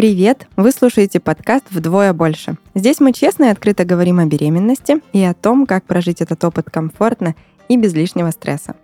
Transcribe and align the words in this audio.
Привет! 0.00 0.46
Вы 0.56 0.70
слушаете 0.72 1.20
подкаст 1.20 1.66
«Вдвое 1.68 2.14
больше». 2.14 2.56
Здесь 2.74 3.00
мы 3.00 3.12
честно 3.12 3.44
и 3.44 3.48
открыто 3.48 3.84
говорим 3.84 4.18
о 4.18 4.24
беременности 4.24 5.02
и 5.12 5.22
о 5.22 5.34
том, 5.34 5.66
как 5.66 5.84
прожить 5.84 6.22
этот 6.22 6.42
опыт 6.42 6.70
комфортно 6.70 7.34
и 7.68 7.76
без 7.76 7.92
лишнего 7.92 8.30
стресса. 8.30 8.76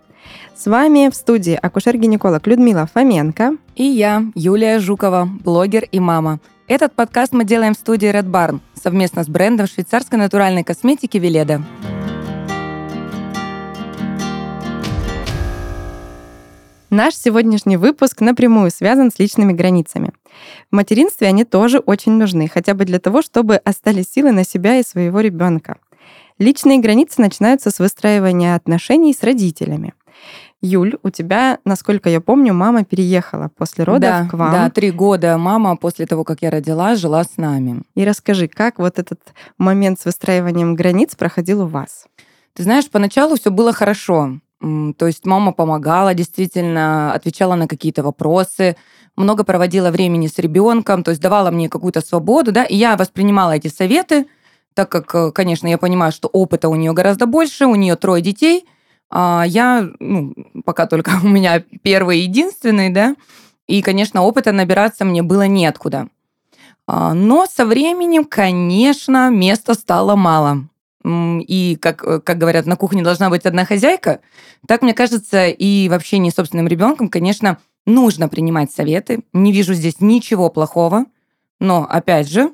С 0.55 0.67
вами 0.67 1.09
в 1.09 1.15
студии 1.15 1.57
акушер-гинеколог 1.59 2.45
Людмила 2.45 2.85
Фоменко 2.93 3.53
и 3.73 3.83
я, 3.83 4.25
Юлия 4.35 4.77
Жукова, 4.77 5.27
блогер 5.43 5.85
и 5.91 5.99
мама. 5.99 6.39
Этот 6.67 6.93
подкаст 6.93 7.33
мы 7.33 7.45
делаем 7.45 7.73
в 7.73 7.77
студии 7.77 8.13
Red 8.13 8.29
Barn 8.29 8.59
совместно 8.79 9.23
с 9.23 9.27
брендом 9.27 9.65
швейцарской 9.65 10.19
натуральной 10.19 10.63
косметики 10.63 11.17
Веледа. 11.17 11.63
Наш 16.89 17.15
сегодняшний 17.15 17.75
выпуск 17.75 18.21
напрямую 18.21 18.71
связан 18.71 19.11
с 19.11 19.19
личными 19.19 19.51
границами. 19.51 20.13
В 20.71 20.75
материнстве 20.75 21.27
они 21.27 21.43
тоже 21.43 21.79
очень 21.79 22.13
нужны, 22.13 22.47
хотя 22.47 22.73
бы 22.75 22.85
для 22.85 22.99
того, 22.99 23.21
чтобы 23.21 23.57
остались 23.57 24.09
силы 24.09 24.31
на 24.31 24.45
себя 24.45 24.77
и 24.77 24.83
своего 24.83 25.19
ребенка. 25.19 25.77
Личные 26.39 26.79
границы 26.79 27.19
начинаются 27.19 27.71
с 27.71 27.79
выстраивания 27.79 28.55
отношений 28.55 29.13
с 29.13 29.21
родителями. 29.21 29.95
Юль, 30.61 30.95
у 31.03 31.09
тебя, 31.09 31.59
насколько 31.65 32.09
я 32.09 32.21
помню, 32.21 32.53
мама 32.53 32.85
переехала 32.85 33.51
после 33.57 33.83
родов 33.83 34.09
да, 34.09 34.27
к 34.29 34.33
вам. 34.33 34.51
Да, 34.53 34.69
три 34.69 34.91
года 34.91 35.37
мама 35.37 35.75
после 35.75 36.05
того, 36.05 36.23
как 36.23 36.41
я 36.41 36.49
родила, 36.49 36.95
жила 36.95 37.23
с 37.25 37.35
нами. 37.35 37.81
И 37.95 38.05
расскажи, 38.05 38.47
как 38.47 38.79
вот 38.79 38.97
этот 38.97 39.19
момент 39.57 39.99
с 39.99 40.05
выстраиванием 40.05 40.73
границ 40.75 41.15
проходил 41.15 41.63
у 41.63 41.67
вас? 41.67 42.05
Ты 42.53 42.63
знаешь, 42.63 42.89
поначалу 42.89 43.35
все 43.35 43.51
было 43.51 43.73
хорошо. 43.73 44.39
То 44.59 45.05
есть 45.05 45.25
мама 45.25 45.51
помогала, 45.51 46.13
действительно 46.15 47.13
отвечала 47.13 47.55
на 47.55 47.67
какие-то 47.67 48.01
вопросы, 48.01 48.75
много 49.15 49.43
проводила 49.43 49.91
времени 49.91 50.27
с 50.27 50.39
ребенком, 50.39 51.03
то 51.03 51.11
есть 51.11 51.21
давала 51.21 51.51
мне 51.51 51.69
какую-то 51.69 52.01
свободу, 52.01 52.51
да, 52.51 52.63
и 52.63 52.75
я 52.75 52.97
воспринимала 52.97 53.51
эти 53.51 53.67
советы, 53.67 54.25
так 54.73 54.89
как, 54.89 55.13
э, 55.13 55.31
конечно, 55.31 55.67
я 55.67 55.77
понимаю, 55.77 56.11
что 56.11 56.27
опыта 56.27 56.69
у 56.69 56.75
нее 56.75 56.93
гораздо 56.93 57.27
больше, 57.27 57.65
у 57.65 57.75
нее 57.75 57.95
трое 57.95 58.21
детей, 58.21 58.65
а 59.09 59.43
я, 59.47 59.87
ну, 59.99 60.33
пока 60.65 60.87
только 60.87 61.19
у 61.23 61.27
меня 61.27 61.63
первый 61.83 62.19
единственный, 62.21 62.89
да, 62.89 63.15
и, 63.67 63.81
конечно, 63.81 64.23
опыта 64.23 64.51
набираться 64.51 65.05
мне 65.05 65.21
было 65.21 65.47
неоткуда. 65.47 66.07
А, 66.87 67.13
но 67.13 67.45
со 67.45 67.65
временем, 67.65 68.25
конечно, 68.25 69.29
места 69.29 69.73
стало 69.75 70.15
мало 70.15 70.67
и, 71.07 71.77
как, 71.79 72.03
э, 72.03 72.19
как 72.19 72.37
говорят, 72.37 72.65
на 72.65 72.75
кухне 72.75 73.03
должна 73.03 73.29
быть 73.29 73.45
одна 73.45 73.65
хозяйка, 73.65 74.19
так, 74.67 74.81
мне 74.81 74.93
кажется, 74.93 75.47
и 75.47 75.89
в 75.89 75.93
общении 75.93 76.29
с 76.29 76.35
собственным 76.35 76.67
ребенком, 76.67 77.09
конечно, 77.09 77.57
нужно 77.85 78.29
принимать 78.29 78.71
советы. 78.71 79.21
Не 79.33 79.51
вижу 79.51 79.73
здесь 79.73 80.01
ничего 80.01 80.49
плохого. 80.49 81.05
Но, 81.59 81.87
опять 81.89 82.29
же, 82.29 82.51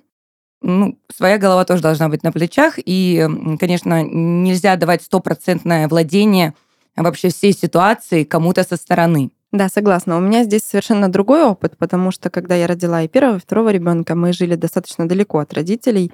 ну, 0.62 0.98
своя 1.14 1.38
голова 1.38 1.66
тоже 1.66 1.82
должна 1.82 2.08
быть 2.08 2.24
на 2.24 2.32
плечах. 2.32 2.76
И, 2.78 3.28
конечно, 3.60 4.04
нельзя 4.04 4.76
давать 4.78 5.04
стопроцентное 5.04 5.88
владение 5.88 6.54
вообще 6.96 7.30
всей 7.30 7.54
ситуации 7.54 8.24
кому-то 8.24 8.64
со 8.64 8.78
стороны. 8.78 9.32
Да, 9.52 9.70
согласна. 9.70 10.18
У 10.18 10.20
меня 10.20 10.44
здесь 10.44 10.64
совершенно 10.64 11.12
другой 11.12 11.44
опыт, 11.44 11.78
потому 11.78 12.12
что 12.12 12.30
когда 12.30 12.56
я 12.56 12.66
родила 12.66 13.04
и 13.04 13.08
первого, 13.08 13.38
и 13.38 13.40
второго 13.40 13.70
ребенка, 13.70 14.16
мы 14.16 14.34
жили 14.34 14.56
достаточно 14.56 15.08
далеко 15.08 15.40
от 15.40 15.54
родителей. 15.54 16.12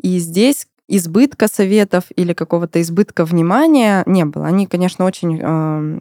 И 0.00 0.18
здесь 0.18 0.66
избытка 0.96 1.48
советов 1.48 2.04
или 2.14 2.32
какого-то 2.32 2.80
избытка 2.80 3.24
внимания 3.24 4.02
не 4.06 4.24
было. 4.24 4.46
Они, 4.46 4.66
конечно, 4.66 5.04
очень 5.04 5.40
э, 5.42 5.98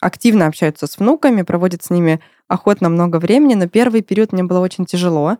активно 0.00 0.46
общаются 0.46 0.86
с 0.86 0.98
внуками, 0.98 1.42
проводят 1.42 1.82
с 1.82 1.90
ними 1.90 2.20
охотно 2.48 2.88
много 2.88 3.18
времени, 3.18 3.54
но 3.54 3.68
первый 3.68 4.02
период 4.02 4.32
мне 4.32 4.44
было 4.44 4.60
очень 4.60 4.86
тяжело 4.86 5.38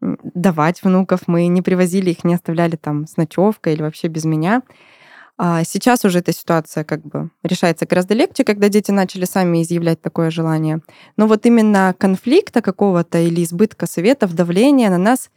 давать 0.00 0.82
внуков. 0.82 1.20
Мы 1.26 1.46
не 1.46 1.62
привозили 1.62 2.10
их, 2.10 2.24
не 2.24 2.34
оставляли 2.34 2.76
там 2.76 3.06
с 3.06 3.16
ночевкой 3.16 3.74
или 3.74 3.82
вообще 3.82 4.08
без 4.08 4.24
меня. 4.24 4.62
А 5.36 5.64
сейчас 5.64 6.04
уже 6.04 6.20
эта 6.20 6.32
ситуация 6.32 6.84
как 6.84 7.04
бы 7.04 7.30
решается 7.42 7.86
гораздо 7.86 8.14
легче, 8.14 8.44
когда 8.44 8.68
дети 8.68 8.92
начали 8.92 9.24
сами 9.24 9.62
изъявлять 9.62 10.00
такое 10.00 10.30
желание. 10.30 10.80
Но 11.16 11.26
вот 11.26 11.44
именно 11.44 11.94
конфликта 11.98 12.62
какого-то 12.62 13.18
или 13.18 13.42
избытка 13.42 13.86
советов, 13.86 14.34
давления 14.34 14.90
на 14.90 14.98
нас 14.98 15.30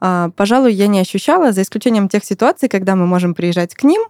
а, 0.00 0.30
пожалуй, 0.36 0.72
я 0.72 0.86
не 0.86 1.00
ощущала, 1.00 1.52
за 1.52 1.62
исключением 1.62 2.08
тех 2.08 2.24
ситуаций, 2.24 2.68
когда 2.68 2.94
мы 2.94 3.06
можем 3.06 3.34
приезжать 3.34 3.74
к 3.74 3.82
ним, 3.82 4.02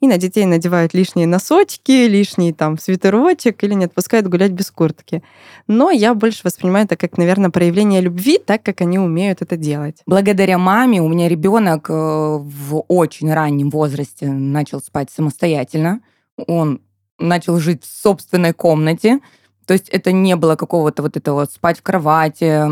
и 0.00 0.08
на 0.08 0.18
детей 0.18 0.44
надевают 0.44 0.92
лишние 0.92 1.26
носочки, 1.26 2.06
лишний 2.06 2.52
там 2.52 2.78
свитерочек 2.78 3.62
или 3.62 3.74
не 3.74 3.84
отпускают 3.84 4.26
гулять 4.26 4.52
без 4.52 4.70
куртки. 4.70 5.22
Но 5.68 5.90
я 5.90 6.14
больше 6.14 6.40
воспринимаю 6.44 6.86
это 6.86 6.96
как, 6.96 7.16
наверное, 7.18 7.50
проявление 7.50 8.00
любви, 8.00 8.38
так 8.38 8.62
как 8.62 8.80
они 8.80 8.98
умеют 8.98 9.42
это 9.42 9.56
делать. 9.56 10.02
Благодаря 10.06 10.58
маме 10.58 11.00
у 11.00 11.08
меня 11.08 11.28
ребенок 11.28 11.90
э, 11.90 11.92
в 11.92 12.84
очень 12.88 13.32
раннем 13.32 13.70
возрасте 13.70 14.26
начал 14.26 14.80
спать 14.86 15.10
самостоятельно. 15.10 16.00
Он 16.46 16.80
начал 17.18 17.58
жить 17.58 17.84
в 17.84 18.02
собственной 18.02 18.52
комнате. 18.52 19.20
То 19.66 19.74
есть 19.74 19.88
это 19.88 20.12
не 20.12 20.36
было 20.36 20.56
какого-то 20.56 21.02
вот 21.02 21.16
этого 21.16 21.44
спать 21.46 21.78
в 21.78 21.82
кровати, 21.82 22.62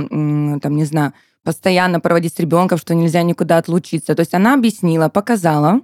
там, 0.61 0.77
не 0.77 0.85
знаю, 0.85 1.13
постоянно 1.43 2.01
проводить 2.01 2.35
с 2.35 2.39
ребенком, 2.39 2.79
что 2.79 2.95
нельзя 2.95 3.23
никуда 3.23 3.59
отлучиться. 3.59 4.15
То 4.15 4.21
есть 4.21 4.35
она 4.35 4.55
объяснила, 4.55 5.09
показала, 5.09 5.81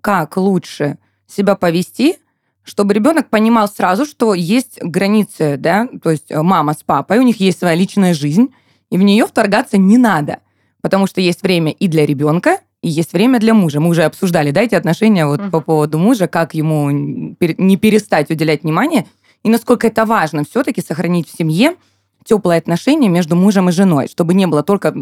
как 0.00 0.36
лучше 0.36 0.98
себя 1.26 1.56
повести, 1.56 2.18
чтобы 2.62 2.94
ребенок 2.94 3.30
понимал 3.30 3.68
сразу, 3.68 4.04
что 4.04 4.34
есть 4.34 4.82
границы, 4.82 5.56
да, 5.58 5.88
то 6.02 6.10
есть 6.10 6.30
э, 6.30 6.42
мама 6.42 6.74
с 6.74 6.82
папой, 6.82 7.18
у 7.18 7.22
них 7.22 7.40
есть 7.40 7.58
своя 7.58 7.74
личная 7.74 8.14
жизнь, 8.14 8.54
и 8.90 8.98
в 8.98 9.02
нее 9.02 9.26
вторгаться 9.26 9.78
не 9.78 9.98
надо, 9.98 10.38
потому 10.80 11.06
что 11.06 11.20
есть 11.20 11.42
время 11.42 11.72
и 11.72 11.88
для 11.88 12.06
ребенка, 12.06 12.60
и 12.82 12.88
есть 12.88 13.12
время 13.12 13.38
для 13.38 13.54
мужа. 13.54 13.80
Мы 13.80 13.88
уже 13.88 14.04
обсуждали, 14.04 14.50
да, 14.50 14.62
эти 14.62 14.74
отношения 14.74 15.26
вот 15.26 15.40
uh-huh. 15.40 15.50
по 15.50 15.60
поводу 15.60 15.98
мужа, 15.98 16.28
как 16.28 16.54
ему 16.54 16.90
не 16.90 17.76
перестать 17.76 18.30
уделять 18.30 18.62
внимание, 18.62 19.06
и 19.42 19.50
насколько 19.50 19.86
это 19.86 20.04
важно 20.04 20.44
все-таки 20.44 20.80
сохранить 20.80 21.28
в 21.28 21.36
семье 21.36 21.76
теплые 22.24 22.58
отношения 22.58 23.08
между 23.08 23.36
мужем 23.36 23.68
и 23.68 23.72
женой, 23.72 24.08
чтобы 24.08 24.34
не 24.34 24.46
было 24.46 24.62
только 24.62 24.94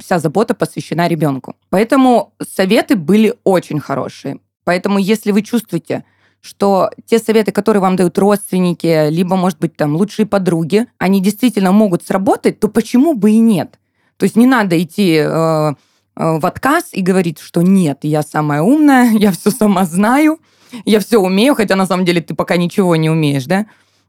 вся 0.00 0.18
забота 0.18 0.54
посвящена 0.54 1.08
ребенку. 1.08 1.56
Поэтому 1.70 2.32
советы 2.40 2.96
были 2.96 3.34
очень 3.44 3.80
хорошие. 3.80 4.38
Поэтому 4.64 4.98
если 4.98 5.32
вы 5.32 5.42
чувствуете, 5.42 6.04
что 6.40 6.90
те 7.06 7.18
советы, 7.18 7.52
которые 7.52 7.80
вам 7.80 7.96
дают 7.96 8.18
родственники, 8.18 9.08
либо, 9.10 9.34
может 9.36 9.58
быть, 9.58 9.76
там 9.76 9.96
лучшие 9.96 10.26
подруги, 10.26 10.86
они 10.98 11.20
действительно 11.20 11.72
могут 11.72 12.04
сработать, 12.04 12.60
то 12.60 12.68
почему 12.68 13.14
бы 13.14 13.30
и 13.30 13.38
нет? 13.38 13.78
То 14.18 14.24
есть 14.24 14.36
не 14.36 14.46
надо 14.46 14.80
идти 14.80 15.16
э, 15.20 15.74
в 16.18 16.44
отказ 16.46 16.88
и 16.92 17.00
говорить, 17.00 17.38
что 17.38 17.62
нет, 17.62 17.98
я 18.02 18.22
самая 18.22 18.62
умная, 18.62 19.10
я 19.18 19.30
все 19.30 19.50
сама 19.50 19.84
знаю, 19.84 20.40
я 20.84 21.00
все 21.00 21.18
умею, 21.18 21.54
хотя 21.54 21.76
на 21.76 21.86
самом 21.86 22.04
деле 22.04 22.20
ты 22.20 22.34
пока 22.34 22.56
ничего 22.56 22.96
не 22.96 23.08
умеешь, 23.08 23.46
да? 23.46 23.66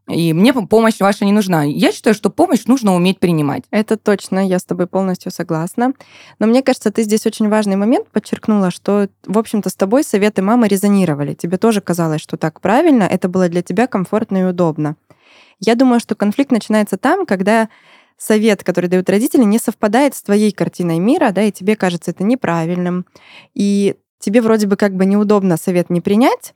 И 0.07 0.33
мне 0.33 0.53
помощь 0.53 0.99
ваша 0.99 1.23
не 1.23 1.31
нужна. 1.31 1.63
Я 1.63 1.91
считаю, 1.91 2.15
что 2.15 2.31
помощь 2.31 2.65
нужно 2.65 2.95
уметь 2.95 3.19
принимать. 3.19 3.65
Это 3.69 3.95
точно, 3.95 4.39
я 4.39 4.57
с 4.57 4.63
тобой 4.63 4.87
полностью 4.87 5.31
согласна. 5.31 5.93
Но 6.39 6.47
мне 6.47 6.63
кажется, 6.63 6.91
ты 6.91 7.03
здесь 7.03 7.27
очень 7.27 7.47
важный 7.47 7.75
момент 7.75 8.07
подчеркнула, 8.09 8.71
что, 8.71 9.07
в 9.27 9.37
общем-то, 9.37 9.69
с 9.69 9.75
тобой 9.75 10.03
советы 10.03 10.41
мамы 10.41 10.67
резонировали. 10.67 11.35
Тебе 11.35 11.57
тоже 11.57 11.81
казалось, 11.81 12.21
что 12.21 12.37
так 12.37 12.59
правильно, 12.59 13.03
это 13.03 13.29
было 13.29 13.49
для 13.49 13.61
тебя 13.61 13.85
комфортно 13.85 14.37
и 14.37 14.43
удобно. 14.45 14.95
Я 15.59 15.75
думаю, 15.75 15.99
что 15.99 16.15
конфликт 16.15 16.51
начинается 16.51 16.97
там, 16.97 17.27
когда 17.27 17.69
совет, 18.19 18.63
который 18.63 18.87
дают 18.87 19.09
родители, 19.09 19.43
не 19.43 19.57
совпадает 19.57 20.13
с 20.13 20.21
твоей 20.21 20.51
картиной 20.51 20.99
мира, 20.99 21.31
да, 21.31 21.41
и 21.41 21.51
тебе 21.51 21.75
кажется 21.75 22.11
это 22.11 22.23
неправильным. 22.23 23.05
И 23.55 23.95
тебе 24.19 24.41
вроде 24.41 24.67
бы 24.67 24.75
как 24.75 24.93
бы 24.93 25.05
неудобно 25.05 25.57
совет 25.57 25.89
не 25.89 26.01
принять, 26.01 26.53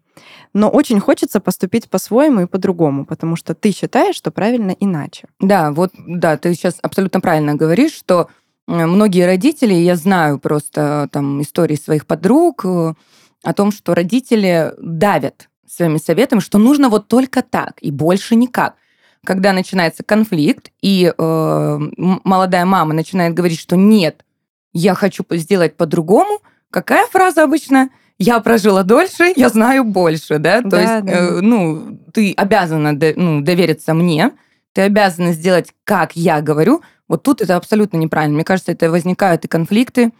но 0.53 0.69
очень 0.69 0.99
хочется 0.99 1.39
поступить 1.39 1.89
по-своему 1.89 2.41
и 2.41 2.45
по-другому, 2.45 3.05
потому 3.05 3.35
что 3.35 3.55
ты 3.55 3.71
считаешь, 3.71 4.15
что 4.15 4.29
правильно 4.29 4.75
иначе. 4.79 5.27
Да, 5.39 5.71
вот, 5.71 5.91
да, 5.97 6.37
ты 6.37 6.53
сейчас 6.53 6.77
абсолютно 6.81 7.21
правильно 7.21 7.55
говоришь, 7.55 7.93
что 7.93 8.27
э, 8.67 8.85
многие 8.85 9.25
родители, 9.25 9.73
я 9.73 9.95
знаю 9.95 10.39
просто 10.39 11.07
там 11.11 11.41
истории 11.41 11.75
своих 11.75 12.05
подруг 12.05 12.65
э, 12.65 12.93
о 13.41 13.53
том, 13.53 13.71
что 13.71 13.95
родители 13.95 14.73
давят 14.77 15.49
своими 15.65 15.97
советами, 15.97 16.39
что 16.39 16.57
нужно 16.57 16.89
вот 16.89 17.07
только 17.07 17.41
так 17.41 17.77
и 17.81 17.89
больше 17.89 18.35
никак. 18.35 18.75
Когда 19.25 19.53
начинается 19.53 20.03
конфликт, 20.03 20.71
и 20.81 21.13
э, 21.17 21.79
молодая 21.97 22.65
мама 22.65 22.93
начинает 22.93 23.33
говорить, 23.33 23.59
что 23.59 23.75
нет, 23.75 24.25
я 24.73 24.95
хочу 24.95 25.23
сделать 25.31 25.77
по-другому, 25.77 26.39
какая 26.69 27.07
фраза 27.07 27.43
обычно? 27.43 27.89
я 28.19 28.39
прожила 28.39 28.83
дольше, 28.83 29.33
я 29.35 29.49
знаю 29.49 29.83
больше, 29.83 30.37
да? 30.39 30.61
То 30.61 30.69
да, 30.69 30.81
есть, 30.81 31.05
да. 31.05 31.13
Э, 31.13 31.41
ну, 31.41 31.99
ты 32.13 32.33
обязана 32.33 32.97
ну, 33.15 33.41
довериться 33.41 33.93
мне, 33.93 34.31
ты 34.73 34.81
обязана 34.81 35.33
сделать, 35.33 35.73
как 35.83 36.15
я 36.15 36.41
говорю. 36.41 36.81
Вот 37.07 37.23
тут 37.23 37.41
это 37.41 37.55
абсолютно 37.55 37.97
неправильно. 37.97 38.35
Мне 38.35 38.43
кажется, 38.43 38.71
это 38.71 38.89
возникают 38.89 39.45
и 39.45 39.47
конфликты. 39.47 40.11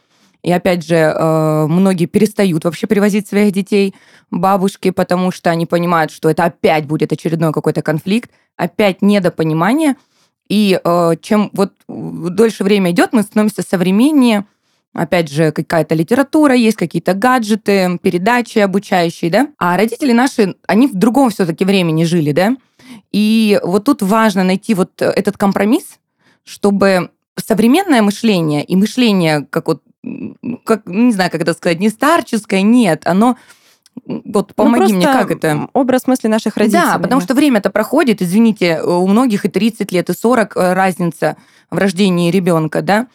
И 0.43 0.51
опять 0.51 0.85
же, 0.85 0.95
э, 0.95 1.65
многие 1.67 2.05
перестают 2.05 2.65
вообще 2.65 2.85
привозить 2.85 3.27
своих 3.27 3.53
детей 3.53 3.95
бабушки, 4.29 4.91
потому 4.91 5.31
что 5.31 5.49
они 5.49 5.65
понимают, 5.65 6.11
что 6.11 6.29
это 6.29 6.43
опять 6.43 6.85
будет 6.85 7.13
очередной 7.13 7.53
какой-то 7.53 7.81
конфликт, 7.81 8.29
опять 8.57 9.01
недопонимание. 9.01 9.95
И 10.49 10.79
э, 10.83 11.11
чем 11.21 11.49
вот 11.53 11.73
дольше 11.87 12.65
время 12.65 12.91
идет, 12.91 13.13
мы 13.13 13.23
становимся 13.23 13.61
современнее, 13.61 14.45
Опять 14.93 15.31
же, 15.31 15.51
какая-то 15.51 15.95
литература 15.95 16.53
есть, 16.53 16.77
какие-то 16.77 17.15
гаджеты, 17.15 17.97
передачи 18.03 18.59
обучающие, 18.59 19.31
да? 19.31 19.47
А 19.57 19.75
родители 19.75 20.11
наши, 20.11 20.55
они 20.67 20.85
в 20.85 20.93
другом 20.93 21.31
все-таки 21.31 21.65
времени 21.65 22.03
жили, 22.03 22.31
да? 22.31 22.55
И 23.11 23.59
вот 23.63 23.85
тут 23.85 24.03
важно 24.03 24.43
найти 24.43 24.75
вот 24.75 25.01
этот 25.01 25.35
компромисс, 25.35 25.97
чтобы 26.43 27.09
современное 27.43 28.03
мышление 28.03 28.63
и 28.63 28.75
мышление, 28.75 29.47
как 29.49 29.67
вот, 29.67 29.81
как, 30.63 30.85
не 30.85 31.11
знаю, 31.11 31.31
как 31.31 31.41
это 31.41 31.53
сказать, 31.53 31.79
не 31.79 31.89
старческое, 31.89 32.61
нет, 32.61 33.03
оно 33.05 33.38
вот 34.05 34.50
ну, 34.50 34.53
помоги 34.55 34.94
ну, 34.94 34.97
мне, 34.97 35.05
как 35.05 35.31
это? 35.31 35.67
Образ 35.73 36.07
мысли 36.07 36.27
наших 36.27 36.57
родителей. 36.57 36.81
Да, 36.81 36.97
потому 36.97 37.21
что 37.21 37.35
время-то 37.35 37.69
проходит, 37.69 38.21
извините, 38.21 38.81
у 38.81 39.05
многих 39.07 39.45
и 39.45 39.50
30 39.50 39.91
лет, 39.91 40.09
и 40.09 40.13
40 40.13 40.57
э, 40.57 40.73
разница 40.73 41.38
в 41.69 41.77
рождении 41.77 42.31
ребенка, 42.31 42.81
да. 42.81 43.07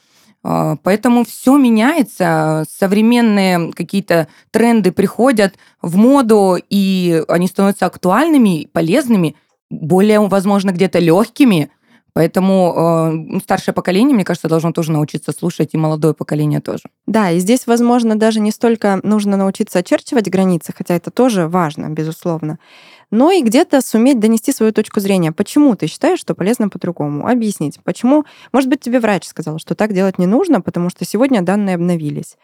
А, 0.44 0.76
поэтому 0.82 1.24
все 1.24 1.56
меняется, 1.56 2.64
современные 2.70 3.72
какие-то 3.72 4.28
тренды 4.50 4.92
приходят 4.92 5.54
в 5.82 5.96
моду, 5.96 6.56
и 6.70 7.22
они 7.28 7.48
становятся 7.48 7.86
актуальными, 7.86 8.68
полезными, 8.72 9.36
более, 9.70 10.20
возможно, 10.20 10.70
где-то 10.70 11.00
легкими. 11.00 11.70
Поэтому 12.12 13.36
э, 13.36 13.40
старшее 13.40 13.74
поколение, 13.74 14.14
мне 14.14 14.24
кажется, 14.24 14.48
должно 14.48 14.72
тоже 14.72 14.92
научиться 14.92 15.32
слушать, 15.32 15.70
и 15.72 15.78
молодое 15.78 16.14
поколение 16.14 16.60
тоже. 16.60 16.84
Да, 17.06 17.30
и 17.30 17.38
здесь, 17.38 17.66
возможно, 17.66 18.16
даже 18.16 18.40
не 18.40 18.50
столько 18.50 19.00
нужно 19.02 19.36
научиться 19.36 19.78
очерчивать 19.78 20.28
границы, 20.28 20.72
хотя 20.76 20.94
это 20.94 21.10
тоже 21.10 21.46
важно, 21.46 21.88
безусловно, 21.88 22.58
но 23.10 23.30
и 23.30 23.42
где-то 23.42 23.80
суметь 23.80 24.20
донести 24.20 24.52
свою 24.52 24.72
точку 24.72 25.00
зрения. 25.00 25.32
Почему 25.32 25.76
ты 25.76 25.86
считаешь, 25.86 26.20
что 26.20 26.34
полезно 26.34 26.68
по-другому? 26.68 27.26
Объяснить, 27.26 27.78
почему. 27.82 28.24
Может 28.52 28.68
быть, 28.68 28.80
тебе 28.80 29.00
врач 29.00 29.24
сказал, 29.24 29.58
что 29.58 29.74
так 29.74 29.94
делать 29.94 30.18
не 30.18 30.26
нужно, 30.26 30.60
потому 30.60 30.90
что 30.90 31.04
сегодня 31.04 31.40
данные 31.42 31.76
обновились. 31.76 32.36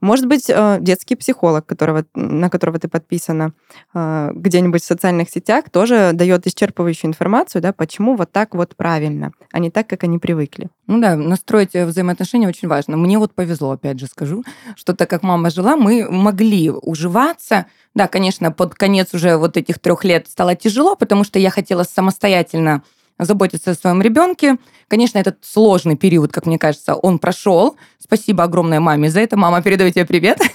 Может 0.00 0.26
быть, 0.26 0.48
э, 0.48 0.78
детский 0.80 1.14
психолог, 1.14 1.66
которого, 1.66 2.04
на 2.14 2.48
которого 2.48 2.78
ты 2.78 2.88
подписана 2.88 3.52
э, 3.94 4.30
где-нибудь 4.34 4.82
в 4.82 4.86
социальных 4.86 5.28
сетях, 5.28 5.68
тоже 5.70 6.12
дает 6.14 6.46
исчерпывающую 6.46 7.06
информацию, 7.06 7.60
да, 7.60 7.72
почему 7.72 8.16
вот 8.16 8.32
так 8.32 8.54
вот 8.54 8.76
правильно, 8.76 9.32
а 9.52 9.58
не 9.58 9.70
так, 9.70 9.86
как 9.86 10.04
они 10.04 10.18
привыкли. 10.18 10.68
Ну 10.86 11.00
да, 11.00 11.16
настроить 11.16 11.74
взаимоотношения 11.74 12.48
очень 12.48 12.68
важно. 12.68 12.96
Мне 12.96 13.18
вот 13.18 13.34
повезло, 13.34 13.72
опять 13.72 14.00
же 14.00 14.06
скажу, 14.06 14.42
что 14.74 14.94
так 14.94 15.10
как 15.10 15.22
мама 15.22 15.50
жила, 15.50 15.76
мы 15.76 16.10
могли 16.10 16.70
уживаться. 16.70 17.66
Да, 17.94 18.08
конечно, 18.08 18.52
под 18.52 18.74
конец 18.74 19.12
уже 19.14 19.36
вот 19.36 19.56
этих 19.56 19.78
трех 19.78 20.04
лет 20.04 20.28
стало 20.28 20.56
тяжело, 20.56 20.96
потому 20.96 21.24
что 21.24 21.38
я 21.38 21.50
хотела 21.50 21.82
самостоятельно 21.82 22.82
заботиться 23.24 23.72
о 23.72 23.74
своем 23.74 24.02
ребенке. 24.02 24.56
Конечно, 24.88 25.18
этот 25.18 25.38
сложный 25.42 25.96
период, 25.96 26.32
как 26.32 26.46
мне 26.46 26.58
кажется, 26.58 26.94
он 26.94 27.18
прошел. 27.18 27.76
Спасибо 27.98 28.44
огромное 28.44 28.80
маме 28.80 29.10
за 29.10 29.20
это. 29.20 29.36
Мама, 29.36 29.62
передаю 29.62 29.90
тебе 29.90 30.04
привет. 30.04 30.40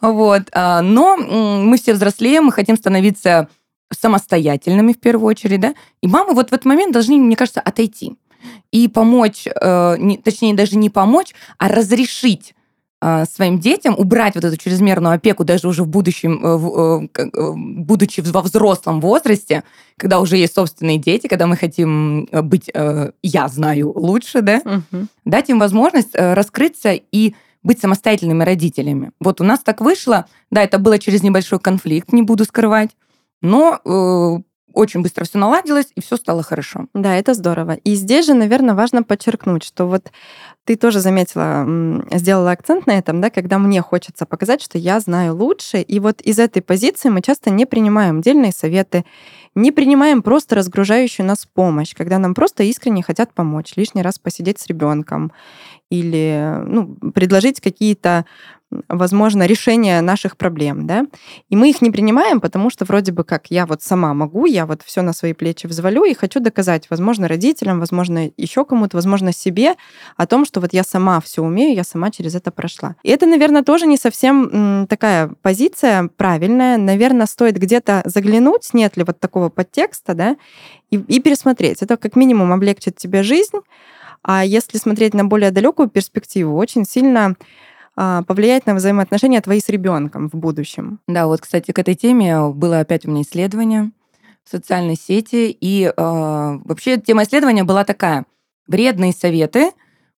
Вот. 0.00 0.42
А, 0.52 0.82
но 0.82 1.16
мы 1.16 1.78
все 1.78 1.94
взрослеем, 1.94 2.46
мы 2.46 2.52
хотим 2.52 2.76
становиться 2.76 3.48
самостоятельными 3.96 4.92
в 4.92 4.98
первую 4.98 5.28
очередь, 5.28 5.60
да, 5.60 5.74
и 6.00 6.08
мамы 6.08 6.34
вот 6.34 6.50
в 6.50 6.52
этот 6.52 6.64
момент 6.64 6.92
должны, 6.92 7.16
мне 7.18 7.36
кажется, 7.36 7.60
отойти 7.60 8.16
и 8.72 8.88
помочь, 8.88 9.46
э, 9.46 9.96
точнее, 10.24 10.54
даже 10.54 10.76
не 10.76 10.90
помочь, 10.90 11.34
а 11.58 11.68
разрешить 11.68 12.54
своим 13.02 13.58
детям 13.58 13.94
убрать 13.96 14.34
вот 14.34 14.44
эту 14.44 14.56
чрезмерную 14.56 15.14
опеку 15.14 15.44
даже 15.44 15.68
уже 15.68 15.82
в 15.82 15.88
будущем, 15.88 16.40
э, 16.42 17.08
э, 17.14 17.28
э, 17.28 17.52
будучи 17.54 18.20
во 18.20 18.40
взрослом 18.40 19.00
возрасте, 19.00 19.64
когда 19.98 20.18
уже 20.18 20.36
есть 20.38 20.54
собственные 20.54 20.98
дети, 20.98 21.26
когда 21.26 21.46
мы 21.46 21.56
хотим 21.56 22.26
быть, 22.32 22.70
я 23.22 23.48
знаю, 23.48 23.92
лучше, 23.94 24.40
да, 24.40 24.62
угу. 24.64 25.06
дать 25.24 25.50
им 25.50 25.58
возможность 25.58 26.14
раскрыться 26.14 26.92
и 26.92 27.34
быть 27.62 27.80
самостоятельными 27.80 28.44
родителями. 28.44 29.10
Вот 29.20 29.40
у 29.40 29.44
нас 29.44 29.60
так 29.60 29.80
вышло, 29.80 30.26
да, 30.50 30.62
это 30.62 30.78
было 30.78 30.98
через 30.98 31.22
небольшой 31.22 31.58
конфликт, 31.58 32.12
не 32.12 32.22
буду 32.22 32.44
скрывать, 32.44 32.90
но 33.42 34.42
очень 34.76 35.00
быстро 35.00 35.24
все 35.24 35.38
наладилось, 35.38 35.88
и 35.94 36.00
все 36.00 36.16
стало 36.16 36.42
хорошо. 36.42 36.86
Да, 36.92 37.14
это 37.14 37.32
здорово. 37.34 37.72
И 37.72 37.94
здесь 37.94 38.26
же, 38.26 38.34
наверное, 38.34 38.74
важно 38.74 39.02
подчеркнуть, 39.02 39.64
что 39.64 39.86
вот 39.86 40.12
ты 40.64 40.76
тоже 40.76 41.00
заметила, 41.00 41.64
сделала 42.12 42.50
акцент 42.50 42.86
на 42.86 42.98
этом, 42.98 43.20
да, 43.20 43.30
когда 43.30 43.58
мне 43.58 43.80
хочется 43.80 44.26
показать, 44.26 44.60
что 44.60 44.78
я 44.78 45.00
знаю 45.00 45.34
лучше, 45.34 45.80
и 45.80 45.98
вот 46.00 46.20
из 46.20 46.38
этой 46.38 46.60
позиции 46.60 47.08
мы 47.08 47.22
часто 47.22 47.50
не 47.50 47.66
принимаем 47.66 48.20
дельные 48.20 48.52
советы, 48.52 49.04
не 49.54 49.72
принимаем 49.72 50.22
просто 50.22 50.56
разгружающую 50.56 51.24
нас 51.24 51.46
помощь, 51.46 51.94
когда 51.94 52.18
нам 52.18 52.34
просто 52.34 52.62
искренне 52.64 53.02
хотят 53.02 53.32
помочь, 53.32 53.72
лишний 53.76 54.02
раз 54.02 54.18
посидеть 54.18 54.58
с 54.58 54.66
ребенком 54.66 55.32
или 55.90 56.62
ну, 56.66 56.96
предложить 57.12 57.60
какие-то 57.60 58.24
возможно, 58.88 59.46
решение 59.46 60.00
наших 60.00 60.36
проблем, 60.36 60.86
да, 60.86 61.06
и 61.48 61.56
мы 61.56 61.70
их 61.70 61.82
не 61.82 61.90
принимаем, 61.90 62.40
потому 62.40 62.68
что 62.68 62.84
вроде 62.84 63.12
бы 63.12 63.22
как 63.22 63.46
я 63.48 63.64
вот 63.64 63.82
сама 63.82 64.12
могу, 64.12 64.44
я 64.46 64.66
вот 64.66 64.82
все 64.82 65.02
на 65.02 65.12
свои 65.12 65.34
плечи 65.34 65.66
взвалю 65.66 66.04
и 66.04 66.14
хочу 66.14 66.40
доказать, 66.40 66.90
возможно, 66.90 67.28
родителям, 67.28 67.78
возможно, 67.78 68.30
еще 68.36 68.64
кому-то, 68.64 68.96
возможно, 68.96 69.32
себе 69.32 69.76
о 70.16 70.26
том, 70.26 70.44
что 70.44 70.60
вот 70.60 70.72
я 70.72 70.82
сама 70.82 71.20
все 71.20 71.42
умею, 71.42 71.76
я 71.76 71.84
сама 71.84 72.10
через 72.10 72.34
это 72.34 72.50
прошла. 72.50 72.96
И 73.04 73.10
это, 73.10 73.26
наверное, 73.26 73.62
тоже 73.62 73.86
не 73.86 73.96
совсем 73.96 74.86
такая 74.88 75.30
позиция 75.42 76.10
правильная. 76.16 76.76
Наверное, 76.76 77.26
стоит 77.26 77.56
где-то 77.58 78.02
заглянуть, 78.04 78.70
нет 78.74 78.96
ли 78.96 79.04
вот 79.04 79.20
такого 79.20 79.48
подтекста, 79.48 80.14
да, 80.14 80.36
и, 80.90 80.96
и 80.96 81.20
пересмотреть. 81.20 81.82
Это 81.82 81.96
как 81.96 82.16
минимум 82.16 82.52
облегчит 82.52 82.96
тебе 82.96 83.22
жизнь, 83.22 83.58
а 84.28 84.44
если 84.44 84.76
смотреть 84.76 85.14
на 85.14 85.24
более 85.24 85.52
далекую 85.52 85.88
перспективу, 85.88 86.56
очень 86.56 86.84
сильно 86.84 87.36
а, 87.94 88.22
повлияет 88.24 88.66
на 88.66 88.74
взаимоотношения 88.74 89.40
твои 89.40 89.60
с 89.60 89.68
ребенком 89.68 90.28
в 90.28 90.34
будущем. 90.34 90.98
Да, 91.06 91.28
вот, 91.28 91.42
кстати, 91.42 91.70
к 91.70 91.78
этой 91.78 91.94
теме 91.94 92.48
было 92.48 92.80
опять 92.80 93.06
у 93.06 93.10
меня 93.10 93.22
исследование 93.22 93.92
в 94.44 94.50
социальной 94.50 94.96
сети, 94.96 95.56
и 95.60 95.84
э, 95.84 95.92
вообще 95.96 97.00
тема 97.00 97.22
исследования 97.22 97.62
была 97.62 97.84
такая: 97.84 98.26
вредные 98.66 99.12
советы 99.12 99.70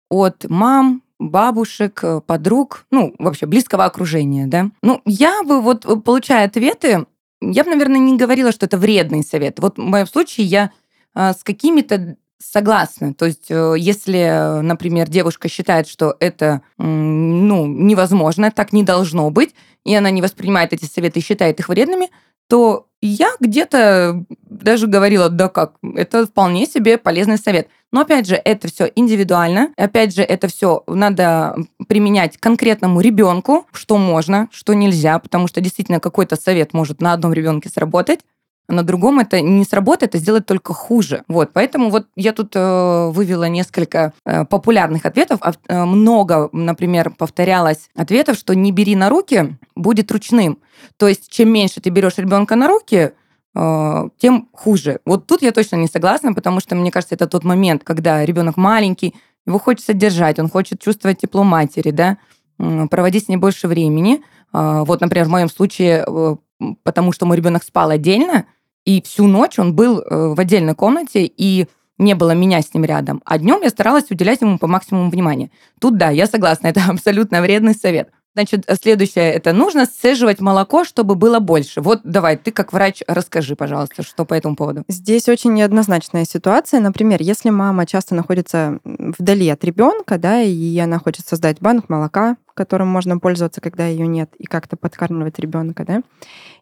от 0.09 0.43
мам, 0.49 1.03
бабушек, 1.19 2.03
подруг, 2.25 2.85
ну, 2.89 3.13
вообще 3.19 3.45
близкого 3.45 3.85
окружения, 3.85 4.47
да. 4.47 4.71
Ну, 4.81 5.01
я 5.05 5.43
бы 5.43 5.61
вот, 5.61 5.85
получая 6.03 6.47
ответы, 6.47 7.05
я 7.41 7.63
бы, 7.63 7.69
наверное, 7.69 7.99
не 7.99 8.17
говорила, 8.17 8.51
что 8.51 8.65
это 8.65 8.77
вредный 8.77 9.23
совет. 9.23 9.59
Вот 9.59 9.77
в 9.77 9.81
моем 9.81 10.07
случае 10.07 10.47
я 10.47 10.71
э, 11.13 11.33
с 11.33 11.43
какими-то 11.43 12.17
Согласна. 12.41 13.13
То 13.13 13.25
есть, 13.25 13.47
э, 13.49 13.75
если, 13.77 14.61
например, 14.61 15.09
девушка 15.09 15.49
считает, 15.49 15.87
что 15.87 16.15
это 16.19 16.61
ну, 16.77 17.65
невозможно, 17.67 18.49
так 18.49 18.71
не 18.71 18.83
должно 18.83 19.29
быть, 19.29 19.53
и 19.85 19.93
она 19.93 20.09
не 20.09 20.21
воспринимает 20.21 20.71
эти 20.71 20.85
советы 20.85 21.19
и 21.19 21.23
считает 21.23 21.59
их 21.59 21.67
вредными, 21.67 22.09
то 22.47 22.87
я 23.01 23.31
где-то 23.39 24.25
даже 24.49 24.87
говорила, 24.87 25.29
да 25.29 25.49
как, 25.49 25.75
это 25.95 26.25
вполне 26.25 26.65
себе 26.65 26.97
полезный 26.97 27.37
совет. 27.37 27.69
Но 27.91 28.01
опять 28.01 28.27
же, 28.27 28.35
это 28.35 28.67
все 28.67 28.91
индивидуально. 28.93 29.73
Опять 29.77 30.15
же, 30.15 30.21
это 30.21 30.47
все 30.47 30.83
надо 30.87 31.55
применять 31.87 32.37
конкретному 32.37 33.01
ребенку, 33.01 33.65
что 33.71 33.97
можно, 33.97 34.49
что 34.51 34.73
нельзя, 34.73 35.19
потому 35.19 35.47
что 35.47 35.61
действительно 35.61 35.99
какой-то 35.99 36.35
совет 36.35 36.73
может 36.73 37.01
на 37.01 37.13
одном 37.13 37.33
ребенке 37.33 37.69
сработать, 37.69 38.21
на 38.69 38.83
другом 38.83 39.19
это 39.19 39.41
не 39.41 39.65
сработает, 39.65 40.15
а 40.15 40.17
сделает 40.19 40.45
только 40.45 40.73
хуже. 40.73 41.23
Вот, 41.27 41.51
поэтому 41.53 41.89
вот 41.89 42.07
я 42.15 42.31
тут 42.33 42.51
э, 42.55 43.09
вывела 43.09 43.49
несколько 43.49 44.13
э, 44.25 44.45
популярных 44.45 45.05
ответов. 45.05 45.39
А, 45.41 45.85
много, 45.85 46.49
например, 46.51 47.09
повторялось 47.09 47.89
ответов, 47.95 48.37
что 48.37 48.53
не 48.53 48.71
бери 48.71 48.95
на 48.95 49.09
руки, 49.09 49.57
будет 49.75 50.11
ручным. 50.11 50.59
То 50.97 51.07
есть 51.07 51.29
чем 51.29 51.51
меньше 51.51 51.81
ты 51.81 51.89
берешь 51.89 52.17
ребенка 52.17 52.55
на 52.55 52.67
руки, 52.67 53.11
э, 53.55 54.09
тем 54.17 54.49
хуже. 54.53 54.99
Вот 55.05 55.27
тут 55.27 55.41
я 55.41 55.51
точно 55.51 55.77
не 55.77 55.87
согласна, 55.87 56.33
потому 56.33 56.59
что 56.59 56.75
мне 56.75 56.91
кажется, 56.91 57.15
это 57.15 57.27
тот 57.27 57.43
момент, 57.43 57.83
когда 57.83 58.23
ребенок 58.23 58.55
маленький, 58.55 59.15
его 59.45 59.57
хочется 59.57 59.93
держать, 59.93 60.37
он 60.39 60.49
хочет 60.49 60.79
чувствовать 60.79 61.19
тепло 61.19 61.43
матери, 61.43 61.91
да, 61.91 62.17
проводить 62.57 63.25
с 63.25 63.27
ней 63.29 63.37
больше 63.37 63.67
времени. 63.67 64.21
Э, 64.53 64.83
вот, 64.85 65.01
например, 65.01 65.25
в 65.25 65.31
моем 65.31 65.49
случае, 65.49 66.05
э, 66.05 66.35
потому 66.83 67.11
что 67.11 67.25
мой 67.25 67.37
ребенок 67.37 67.63
спал 67.63 67.89
отдельно, 67.89 68.45
и 68.89 69.03
всю 69.03 69.27
ночь 69.27 69.59
он 69.59 69.75
был 69.75 69.99
э, 69.99 70.33
в 70.33 70.39
отдельной 70.39 70.73
комнате, 70.73 71.25
и 71.25 71.67
не 71.99 72.15
было 72.15 72.31
меня 72.31 72.59
с 72.59 72.73
ним 72.73 72.85
рядом. 72.85 73.21
А 73.23 73.37
днем 73.37 73.59
я 73.61 73.69
старалась 73.69 74.09
уделять 74.09 74.41
ему 74.41 74.57
по 74.57 74.65
максимуму 74.65 75.11
внимания. 75.11 75.51
Тут 75.79 75.97
да, 75.97 76.09
я 76.09 76.25
согласна, 76.25 76.67
это 76.67 76.81
абсолютно 76.89 77.41
вредный 77.43 77.75
совет. 77.75 78.09
Значит, 78.33 78.65
следующее 78.81 79.31
это 79.33 79.53
нужно 79.53 79.85
сцеживать 79.85 80.39
молоко, 80.39 80.85
чтобы 80.85 81.15
было 81.15 81.39
больше. 81.39 81.81
Вот 81.81 82.01
давай, 82.03 82.35
ты 82.37 82.51
как 82.51 82.73
врач 82.73 83.03
расскажи, 83.07 83.55
пожалуйста, 83.55 84.01
что 84.01 84.25
по 84.25 84.33
этому 84.33 84.55
поводу. 84.55 84.83
Здесь 84.87 85.29
очень 85.29 85.53
неоднозначная 85.53 86.25
ситуация. 86.25 86.79
Например, 86.79 87.21
если 87.21 87.49
мама 87.51 87.85
часто 87.85 88.15
находится 88.15 88.79
вдали 88.85 89.49
от 89.49 89.63
ребенка, 89.63 90.17
да, 90.17 90.41
и 90.41 90.77
она 90.79 90.97
хочет 90.99 91.27
создать 91.27 91.59
банк 91.59 91.89
молока, 91.89 92.37
которым 92.59 92.89
можно 92.89 93.17
пользоваться, 93.19 93.61
когда 93.61 93.87
ее 93.87 94.05
нет, 94.05 94.31
и 94.37 94.45
как-то 94.45 94.75
подкармливать 94.75 95.39
ребенка, 95.39 95.85
да, 95.85 96.01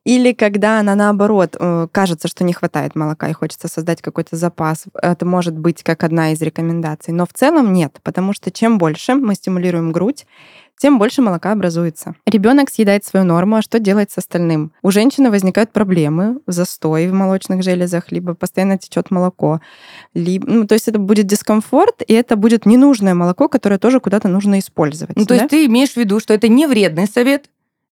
Или 0.08 0.32
когда 0.32 0.80
она, 0.80 0.96
наоборот, 0.96 1.58
э, 1.60 1.88
кажется, 1.92 2.30
что 2.30 2.46
не 2.46 2.54
хватает 2.54 2.96
молока 2.96 3.28
и 3.28 3.34
хочется 3.34 3.68
создать 3.68 4.02
какой-то 4.02 4.38
запас. 4.38 4.86
Это 4.94 5.26
может 5.26 5.58
быть 5.58 5.84
как 5.84 6.02
одна 6.06 6.32
из 6.32 6.42
рекомендаций. 6.42 7.14
Но 7.14 7.26
в 7.26 7.34
целом 7.34 7.74
нет, 7.74 8.00
потому 8.04 8.32
что 8.32 8.50
чем 8.50 8.78
больше 8.78 9.16
мы 9.16 9.36
стимулируем 9.36 9.92
грудь, 9.92 10.26
тем 10.80 10.98
больше 10.98 11.22
молока 11.22 11.52
образуется. 11.52 12.16
Ребенок 12.26 12.70
съедает 12.70 13.04
свою 13.04 13.26
норму, 13.26 13.58
а 13.58 13.62
что 13.62 13.80
делать 13.80 14.10
с 14.10 14.18
остальным? 14.18 14.72
У 14.82 14.92
женщины 14.92 15.30
возникают 15.30 15.74
проблемы, 15.74 16.40
застой 16.48 17.10
в 17.10 17.14
молочных 17.14 17.62
железах, 17.62 18.10
либо 18.10 18.34
постоянно 18.34 18.78
течет 18.78 19.12
молоко, 19.12 19.60
либо, 20.14 20.48
ну, 20.50 20.68
то 20.68 20.74
есть 20.76 20.88
это 20.88 21.00
будет 21.00 21.28
дискомфорт, 21.28 22.02
и 22.08 22.14
это 22.14 22.38
будет 22.38 22.66
ненужное 22.66 23.14
молоко, 23.14 23.50
которое 23.50 23.78
тоже 23.78 24.00
куда-то 24.00 24.30
нужно 24.30 24.60
использовать. 24.60 25.18
Ну, 25.18 25.24
то 25.26 25.30
да? 25.30 25.36
есть 25.36 25.50
ты 25.50 25.66
имеешь 25.66 25.92
в 25.92 25.98
виду, 25.98 26.22
что 26.22 26.34
это 26.34 26.48
не 26.48 26.66
вредный 26.66 27.08
совет, 27.08 27.50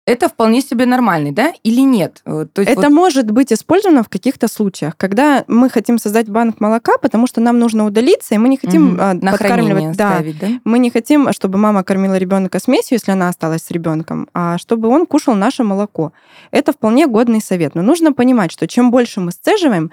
это 0.05 0.29
вполне 0.29 0.61
себе 0.61 0.85
нормальный, 0.85 1.31
да, 1.31 1.53
или 1.63 1.81
нет? 1.81 2.23
То 2.25 2.49
есть 2.57 2.71
это 2.71 2.83
вот... 2.83 2.91
может 2.91 3.31
быть 3.31 3.53
использовано 3.53 4.03
в 4.03 4.09
каких-то 4.09 4.49
случаях, 4.49 4.97
когда 4.97 5.45
мы 5.47 5.71
хотим 5.71 5.99
создать 5.99 6.29
банк 6.29 6.61
молока, 6.61 6.99
потому 6.99 7.29
что 7.29 7.41
нам 7.41 7.59
нужно 7.61 7.87
удалиться, 7.87 8.35
и 8.35 8.39
мы 8.39 8.49
не 8.49 8.57
хотим 8.57 8.95
угу. 8.95 9.21
Подкармливать. 9.21 9.97
Да, 9.97 10.15
ставить, 10.15 10.39
да, 10.39 10.49
мы 10.65 10.81
не 10.81 10.91
хотим, 10.91 11.33
чтобы 11.33 11.59
мама 11.59 11.85
кормила 11.85 12.19
ребенка 12.19 12.59
смесью, 12.59 12.97
если 12.97 13.13
она 13.13 13.29
осталась 13.29 13.63
с 13.63 13.71
ребенком, 13.71 14.29
а 14.35 14.59
чтобы 14.59 14.89
он 14.89 15.07
кушал 15.07 15.35
наше 15.35 15.63
молоко. 15.63 16.13
Это 16.51 16.73
вполне 16.73 17.07
годный 17.07 17.41
совет. 17.41 17.75
Но 17.75 17.83
нужно 17.83 18.13
понимать, 18.13 18.51
что 18.51 18.67
чем 18.67 18.91
больше 18.91 19.21
мы 19.21 19.31
сцеживаем, 19.31 19.93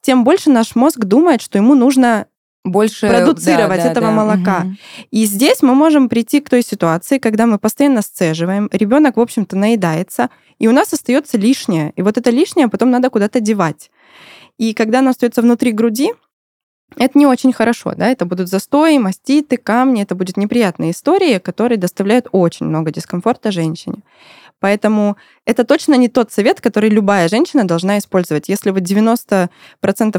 тем 0.00 0.24
больше 0.24 0.50
наш 0.50 0.74
мозг 0.74 0.98
думает, 0.98 1.42
что 1.42 1.58
ему 1.58 1.74
нужно 1.74 2.26
больше 2.64 3.08
продуцировать 3.08 3.78
да, 3.78 3.84
да, 3.84 3.90
этого 3.90 4.06
да. 4.06 4.12
молока. 4.12 4.60
Угу. 4.60 4.74
И 5.10 5.24
здесь 5.24 5.62
мы 5.62 5.74
можем 5.74 6.08
прийти 6.08 6.40
к 6.40 6.48
той 6.48 6.62
ситуации, 6.62 7.18
когда 7.18 7.46
мы 7.46 7.58
постоянно 7.58 8.02
сцеживаем, 8.02 8.68
ребенок, 8.72 9.16
в 9.16 9.20
общем-то, 9.20 9.56
наедается, 9.56 10.30
и 10.58 10.68
у 10.68 10.72
нас 10.72 10.92
остается 10.92 11.38
лишнее. 11.38 11.92
И 11.96 12.02
вот 12.02 12.18
это 12.18 12.30
лишнее 12.30 12.68
потом 12.68 12.90
надо 12.90 13.10
куда-то 13.10 13.40
девать. 13.40 13.90
И 14.58 14.74
когда 14.74 15.00
оно 15.00 15.10
остается 15.10 15.42
внутри 15.42 15.72
груди, 15.72 16.12
это 16.96 17.18
не 17.18 17.26
очень 17.26 17.52
хорошо, 17.52 17.94
да, 17.96 18.08
это 18.08 18.26
будут 18.26 18.48
застои, 18.48 18.98
маститы, 18.98 19.56
камни, 19.56 20.02
это 20.02 20.14
будут 20.14 20.36
неприятные 20.36 20.90
истории, 20.90 21.38
которые 21.38 21.78
доставляют 21.78 22.28
очень 22.32 22.66
много 22.66 22.90
дискомфорта 22.90 23.50
женщине. 23.50 24.02
Поэтому 24.62 25.16
это 25.44 25.64
точно 25.64 25.94
не 25.94 26.08
тот 26.08 26.30
совет, 26.30 26.60
который 26.60 26.88
любая 26.88 27.28
женщина 27.28 27.66
должна 27.66 27.98
использовать. 27.98 28.48
Если 28.48 28.70
вы 28.70 28.78
90% 28.78 29.48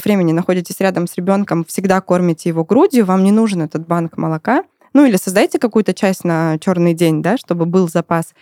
времени 0.04 0.34
находитесь 0.34 0.82
рядом 0.82 1.08
с 1.08 1.16
ребенком, 1.16 1.64
всегда 1.64 2.02
кормите 2.02 2.50
его 2.50 2.66
грудью, 2.66 3.06
вам 3.06 3.24
не 3.24 3.32
нужен 3.32 3.62
этот 3.62 3.88
банк 3.88 4.18
молока, 4.18 4.66
ну 4.92 5.06
или 5.06 5.16
создайте 5.16 5.60
какую-то 5.60 5.94
часть 5.94 6.26
на 6.26 6.60
черный 6.60 6.94
день, 6.94 7.22
да, 7.22 7.38
чтобы 7.38 7.66
был 7.66 7.88
запас. 7.88 8.34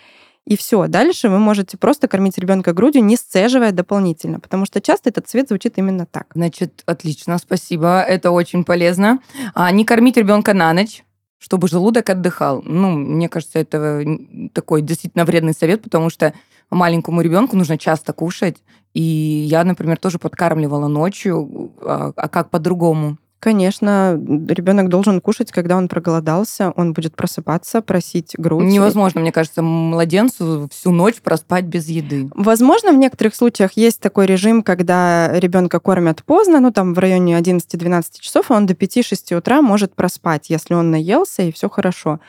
И 0.47 0.57
все. 0.57 0.87
Дальше 0.87 1.29
вы 1.29 1.37
можете 1.37 1.77
просто 1.77 2.07
кормить 2.07 2.39
ребенка 2.39 2.73
грудью, 2.73 3.03
не 3.03 3.15
сцеживая 3.15 3.71
дополнительно, 3.71 4.39
потому 4.39 4.65
что 4.65 4.81
часто 4.81 5.11
этот 5.11 5.27
цвет 5.27 5.49
звучит 5.49 5.77
именно 5.77 6.07
так. 6.07 6.25
Значит, 6.33 6.81
отлично, 6.87 7.37
спасибо. 7.37 8.01
Это 8.01 8.31
очень 8.31 8.63
полезно. 8.63 9.19
А 9.53 9.71
не 9.71 9.85
кормить 9.85 10.17
ребенка 10.17 10.55
на 10.55 10.73
ночь 10.73 11.03
чтобы 11.41 11.67
желудок 11.67 12.09
отдыхал. 12.09 12.61
Ну, 12.63 12.91
мне 12.91 13.27
кажется, 13.27 13.57
это 13.57 14.05
такой 14.53 14.83
действительно 14.83 15.25
вредный 15.25 15.53
совет, 15.53 15.81
потому 15.81 16.11
что 16.11 16.33
маленькому 16.69 17.21
ребенку 17.21 17.57
нужно 17.57 17.79
часто 17.79 18.13
кушать. 18.13 18.57
И 18.93 19.01
я, 19.01 19.63
например, 19.63 19.97
тоже 19.97 20.19
подкармливала 20.19 20.87
ночью, 20.87 21.71
а, 21.81 22.13
а 22.15 22.29
как 22.29 22.51
по-другому? 22.51 23.17
Конечно, 23.41 24.13
ребенок 24.13 24.87
должен 24.87 25.19
кушать, 25.19 25.51
когда 25.51 25.75
он 25.75 25.87
проголодался, 25.87 26.73
он 26.75 26.93
будет 26.93 27.15
просыпаться, 27.15 27.81
просить 27.81 28.35
грудь. 28.37 28.65
Невозможно, 28.65 29.19
мне 29.19 29.31
кажется, 29.31 29.63
младенцу 29.63 30.69
всю 30.71 30.91
ночь 30.91 31.15
проспать 31.21 31.65
без 31.65 31.89
еды. 31.89 32.29
Возможно, 32.35 32.91
в 32.91 32.97
некоторых 32.97 33.33
случаях 33.33 33.71
есть 33.73 33.99
такой 33.99 34.27
режим, 34.27 34.61
когда 34.61 35.39
ребенка 35.39 35.79
кормят 35.79 36.23
поздно, 36.23 36.59
ну 36.59 36.71
там 36.71 36.93
в 36.93 36.99
районе 36.99 37.35
11-12 37.39 38.19
часов, 38.19 38.51
и 38.51 38.53
он 38.53 38.67
до 38.67 38.75
5-6 38.75 39.35
утра 39.35 39.63
может 39.63 39.95
проспать, 39.95 40.51
если 40.51 40.75
он 40.75 40.91
наелся 40.91 41.41
и 41.41 41.51
все 41.51 41.67
хорошо. 41.67 42.19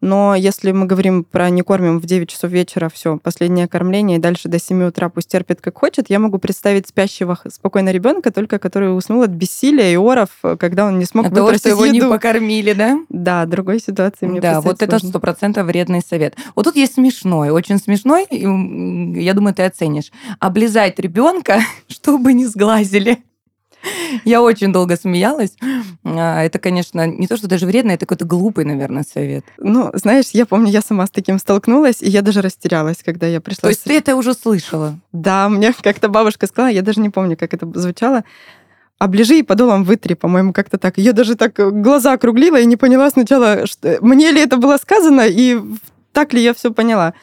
Но 0.00 0.34
если 0.34 0.70
мы 0.72 0.86
говорим 0.86 1.24
про 1.24 1.50
не 1.50 1.62
кормим 1.62 1.98
в 1.98 2.06
9 2.06 2.28
часов 2.28 2.50
вечера, 2.50 2.88
все, 2.88 3.18
последнее 3.18 3.66
кормление, 3.66 4.18
и 4.18 4.20
дальше 4.20 4.48
до 4.48 4.60
7 4.60 4.84
утра 4.84 5.08
пусть 5.08 5.28
терпит 5.28 5.60
как 5.60 5.78
хочет, 5.78 6.08
я 6.08 6.18
могу 6.18 6.38
представить 6.38 6.86
спящего 6.86 7.38
спокойно 7.48 7.90
ребенка, 7.90 8.30
только 8.30 8.58
который 8.58 8.96
уснул 8.96 9.22
от 9.22 9.30
бессилия 9.30 9.92
и 9.92 9.96
оров, 9.96 10.30
когда 10.58 10.86
он 10.86 10.98
не 10.98 11.04
смог 11.04 11.26
от 11.26 11.34
того, 11.34 11.54
что 11.54 11.68
его 11.68 11.84
еду. 11.84 12.06
не 12.06 12.10
покормили, 12.10 12.72
да? 12.72 12.98
Да, 13.08 13.44
другой 13.46 13.80
ситуации 13.80 14.26
мне 14.26 14.40
Да, 14.40 14.60
вот 14.60 14.82
это 14.82 14.98
сто 14.98 15.18
процентов 15.18 15.66
вредный 15.66 16.00
совет. 16.00 16.36
Вот 16.54 16.64
тут 16.64 16.76
есть 16.76 16.94
смешной, 16.94 17.50
очень 17.50 17.78
смешной, 17.78 18.26
я 18.30 19.34
думаю, 19.34 19.54
ты 19.54 19.64
оценишь. 19.64 20.12
Облизать 20.38 20.98
ребенка, 20.98 21.60
чтобы 21.88 22.32
не 22.32 22.46
сглазили. 22.46 23.18
Я 24.24 24.42
очень 24.42 24.72
долго 24.72 24.96
смеялась. 24.96 25.56
А, 26.04 26.42
это, 26.42 26.58
конечно, 26.58 27.06
не 27.06 27.26
то, 27.26 27.36
что 27.36 27.48
даже 27.48 27.66
вредно, 27.66 27.92
это 27.92 28.06
какой-то 28.06 28.24
глупый, 28.24 28.64
наверное, 28.64 29.04
совет. 29.04 29.44
Ну, 29.58 29.90
знаешь, 29.94 30.26
я 30.32 30.46
помню, 30.46 30.70
я 30.70 30.80
сама 30.80 31.06
с 31.06 31.10
таким 31.10 31.38
столкнулась, 31.38 32.02
и 32.02 32.08
я 32.08 32.22
даже 32.22 32.42
растерялась, 32.42 32.98
когда 33.04 33.26
я 33.26 33.40
пришла. 33.40 33.62
То 33.62 33.68
есть 33.68 33.84
ты 33.84 33.96
это 33.96 34.16
уже 34.16 34.34
слышала? 34.34 34.98
Да, 35.12 35.48
мне 35.48 35.72
как-то 35.72 36.08
бабушка 36.08 36.46
сказала, 36.46 36.70
я 36.70 36.82
даже 36.82 37.00
не 37.00 37.10
помню, 37.10 37.36
как 37.36 37.54
это 37.54 37.66
звучало. 37.78 38.24
Оближи 38.98 39.38
и 39.38 39.42
подолом 39.44 39.84
вытри, 39.84 40.14
по-моему, 40.14 40.52
как-то 40.52 40.76
так. 40.76 40.98
Я 40.98 41.12
даже 41.12 41.36
так 41.36 41.54
глаза 41.54 42.14
округлила 42.14 42.58
и 42.58 42.66
не 42.66 42.76
поняла 42.76 43.10
сначала, 43.10 43.66
что... 43.66 43.98
мне 44.00 44.32
ли 44.32 44.40
это 44.40 44.56
было 44.56 44.76
сказано, 44.76 45.22
и 45.28 45.60
так 46.12 46.32
ли 46.32 46.42
я 46.42 46.52
все 46.52 46.72
поняла. 46.72 47.14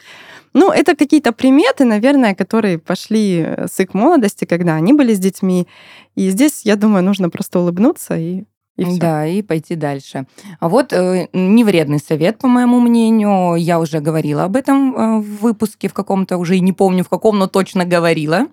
Ну, 0.56 0.72
это 0.72 0.96
какие-то 0.96 1.32
приметы, 1.32 1.84
наверное, 1.84 2.34
которые 2.34 2.78
пошли 2.78 3.44
э, 3.46 3.66
с 3.70 3.78
их 3.78 3.92
молодости, 3.92 4.46
когда 4.46 4.76
они 4.76 4.94
были 4.94 5.12
с 5.12 5.18
детьми. 5.18 5.68
И 6.14 6.30
здесь, 6.30 6.62
я 6.64 6.76
думаю, 6.76 7.04
нужно 7.04 7.28
просто 7.28 7.60
улыбнуться 7.60 8.16
и 8.16 8.44
и 8.78 8.84
всё. 8.84 8.98
Да, 8.98 9.26
и 9.26 9.42
пойти 9.42 9.74
дальше. 9.74 10.26
А 10.60 10.68
вот 10.68 10.92
э, 10.92 11.28
невредный 11.32 11.98
совет, 11.98 12.38
по 12.38 12.48
моему 12.48 12.80
мнению, 12.80 13.56
я 13.56 13.78
уже 13.78 14.00
говорила 14.00 14.44
об 14.44 14.56
этом 14.56 14.94
э, 14.94 15.18
в 15.20 15.42
выпуске 15.42 15.88
в 15.88 15.94
каком-то, 15.94 16.38
уже 16.38 16.56
и 16.56 16.60
не 16.60 16.72
помню 16.72 17.02
в 17.04 17.08
каком, 17.08 17.38
но 17.38 17.46
точно 17.46 17.84
говорила, 17.84 18.46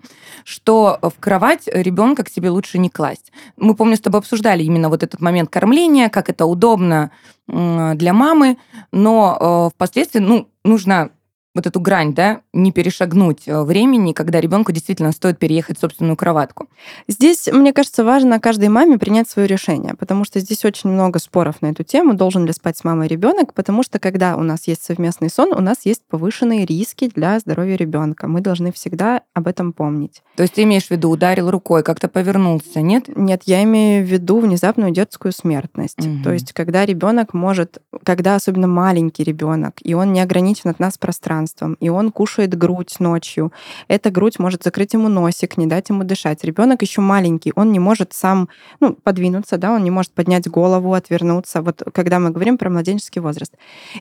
что 0.44 0.98
в 1.02 1.20
кровать 1.20 1.68
ребенка 1.72 2.22
к 2.22 2.30
себе 2.30 2.50
лучше 2.50 2.78
не 2.78 2.88
класть. 2.90 3.32
Мы, 3.56 3.74
помню, 3.74 3.96
с 3.96 4.00
тобой 4.00 4.20
обсуждали 4.20 4.62
именно 4.62 4.88
вот 4.90 5.02
этот 5.02 5.20
момент 5.20 5.50
кормления, 5.50 6.08
как 6.08 6.30
это 6.30 6.46
удобно 6.46 7.10
для 7.46 8.12
мамы, 8.12 8.56
но 8.92 9.70
э, 9.70 9.74
впоследствии, 9.74 10.20
ну, 10.20 10.48
нужно 10.64 11.10
вот 11.54 11.66
эту 11.66 11.78
грань, 11.78 12.14
да, 12.14 12.40
не 12.52 12.72
перешагнуть 12.72 13.46
э, 13.46 13.62
времени, 13.62 14.12
когда 14.12 14.40
ребенку 14.40 14.72
действительно 14.72 15.12
стоит 15.12 15.38
переехать 15.38 15.78
в 15.78 15.80
собственную 15.80 16.16
кроватку. 16.16 16.68
Здесь, 17.06 17.48
мне 17.52 17.72
кажется, 17.72 18.02
важно 18.04 18.40
каждой 18.40 18.68
маме 18.70 18.98
принять 18.98 19.28
свое 19.28 19.46
решение, 19.46 19.94
потому 19.94 20.24
что 20.24 20.40
здесь 20.40 20.64
очень 20.64 20.90
много 20.90 21.20
споров 21.20 21.62
на 21.62 21.68
эту 21.68 21.84
тему, 21.84 22.14
должен 22.14 22.44
ли 22.44 22.52
спать 22.52 22.76
с 22.76 22.82
мамой 22.82 23.06
ребенок, 23.06 23.54
потому 23.54 23.84
что 23.84 24.00
когда 24.00 24.36
у 24.36 24.42
нас 24.42 24.66
есть 24.66 24.82
совместный 24.82 25.30
сон, 25.30 25.52
у 25.52 25.60
нас 25.60 25.78
есть 25.84 26.02
повышенные 26.08 26.66
риски 26.66 27.08
для 27.14 27.38
здоровья 27.38 27.76
ребенка. 27.76 28.26
Мы 28.26 28.40
должны 28.40 28.72
всегда 28.72 29.22
об 29.32 29.46
этом 29.46 29.72
помнить. 29.72 30.22
То 30.34 30.42
есть 30.42 30.54
ты 30.54 30.64
имеешь 30.64 30.86
в 30.86 30.90
виду, 30.90 31.08
ударил 31.08 31.50
рукой, 31.52 31.84
как-то 31.84 32.08
повернулся, 32.08 32.80
нет? 32.80 33.04
Нет, 33.14 33.42
я 33.46 33.62
имею 33.62 34.04
в 34.04 34.08
виду 34.08 34.40
внезапную 34.40 34.90
детскую 34.90 35.30
смертность. 35.30 36.04
Угу. 36.04 36.24
То 36.24 36.32
есть 36.32 36.52
когда 36.52 36.84
ребенок 36.84 37.32
может, 37.32 37.78
когда 38.02 38.34
особенно 38.34 38.66
маленький 38.66 39.22
ребенок, 39.22 39.74
и 39.82 39.94
он 39.94 40.12
не 40.12 40.20
ограничен 40.20 40.70
от 40.70 40.80
нас 40.80 40.98
пространством, 40.98 41.43
пространством, 41.44 41.76
и 41.80 41.88
он 41.88 42.10
кушает 42.10 42.56
грудь 42.56 43.00
ночью. 43.00 43.52
Эта 43.88 44.10
грудь 44.10 44.38
может 44.38 44.62
закрыть 44.62 44.94
ему 44.94 45.08
носик, 45.08 45.56
не 45.56 45.66
дать 45.66 45.90
ему 45.90 46.04
дышать. 46.04 46.44
Ребенок 46.44 46.82
еще 46.82 47.00
маленький, 47.00 47.52
он 47.56 47.72
не 47.72 47.78
может 47.78 48.12
сам 48.12 48.48
ну, 48.80 48.94
подвинуться, 48.94 49.56
да, 49.56 49.72
он 49.72 49.84
не 49.84 49.90
может 49.90 50.12
поднять 50.12 50.48
голову, 50.48 50.92
отвернуться. 50.94 51.62
Вот 51.62 51.82
когда 51.92 52.18
мы 52.18 52.30
говорим 52.30 52.58
про 52.58 52.70
младенческий 52.70 53.20
возраст. 53.20 53.52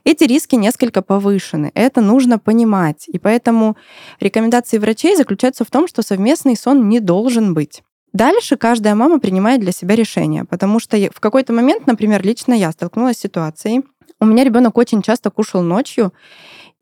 Эти 0.06 0.24
риски 0.26 0.56
несколько 0.56 1.02
повышены. 1.02 1.72
Это 1.76 2.02
нужно 2.02 2.40
понимать. 2.40 3.06
И 3.08 3.20
поэтому 3.20 3.76
рекомендации 4.20 4.80
врачей 4.80 5.16
заключаются 5.16 5.64
в 5.64 5.70
том, 5.70 5.88
что 5.88 6.02
совместный 6.02 6.56
сон 6.56 6.90
не 6.90 7.00
должен 7.00 7.54
быть. 7.54 7.84
Дальше 8.14 8.58
каждая 8.58 8.96
мама 8.96 9.20
принимает 9.20 9.62
для 9.62 9.72
себя 9.72 9.96
решение, 9.96 10.44
потому 10.46 10.80
что 10.80 10.98
в 10.98 11.20
какой-то 11.20 11.52
момент, 11.52 11.88
например, 11.88 12.24
лично 12.24 12.54
я 12.54 12.72
столкнулась 12.72 13.18
с 13.18 13.22
ситуацией, 13.22 13.82
у 14.24 14.26
меня 14.26 14.44
ребенок 14.44 14.78
очень 14.78 15.02
часто 15.02 15.32
кушал 15.32 15.62
ночью, 15.62 16.14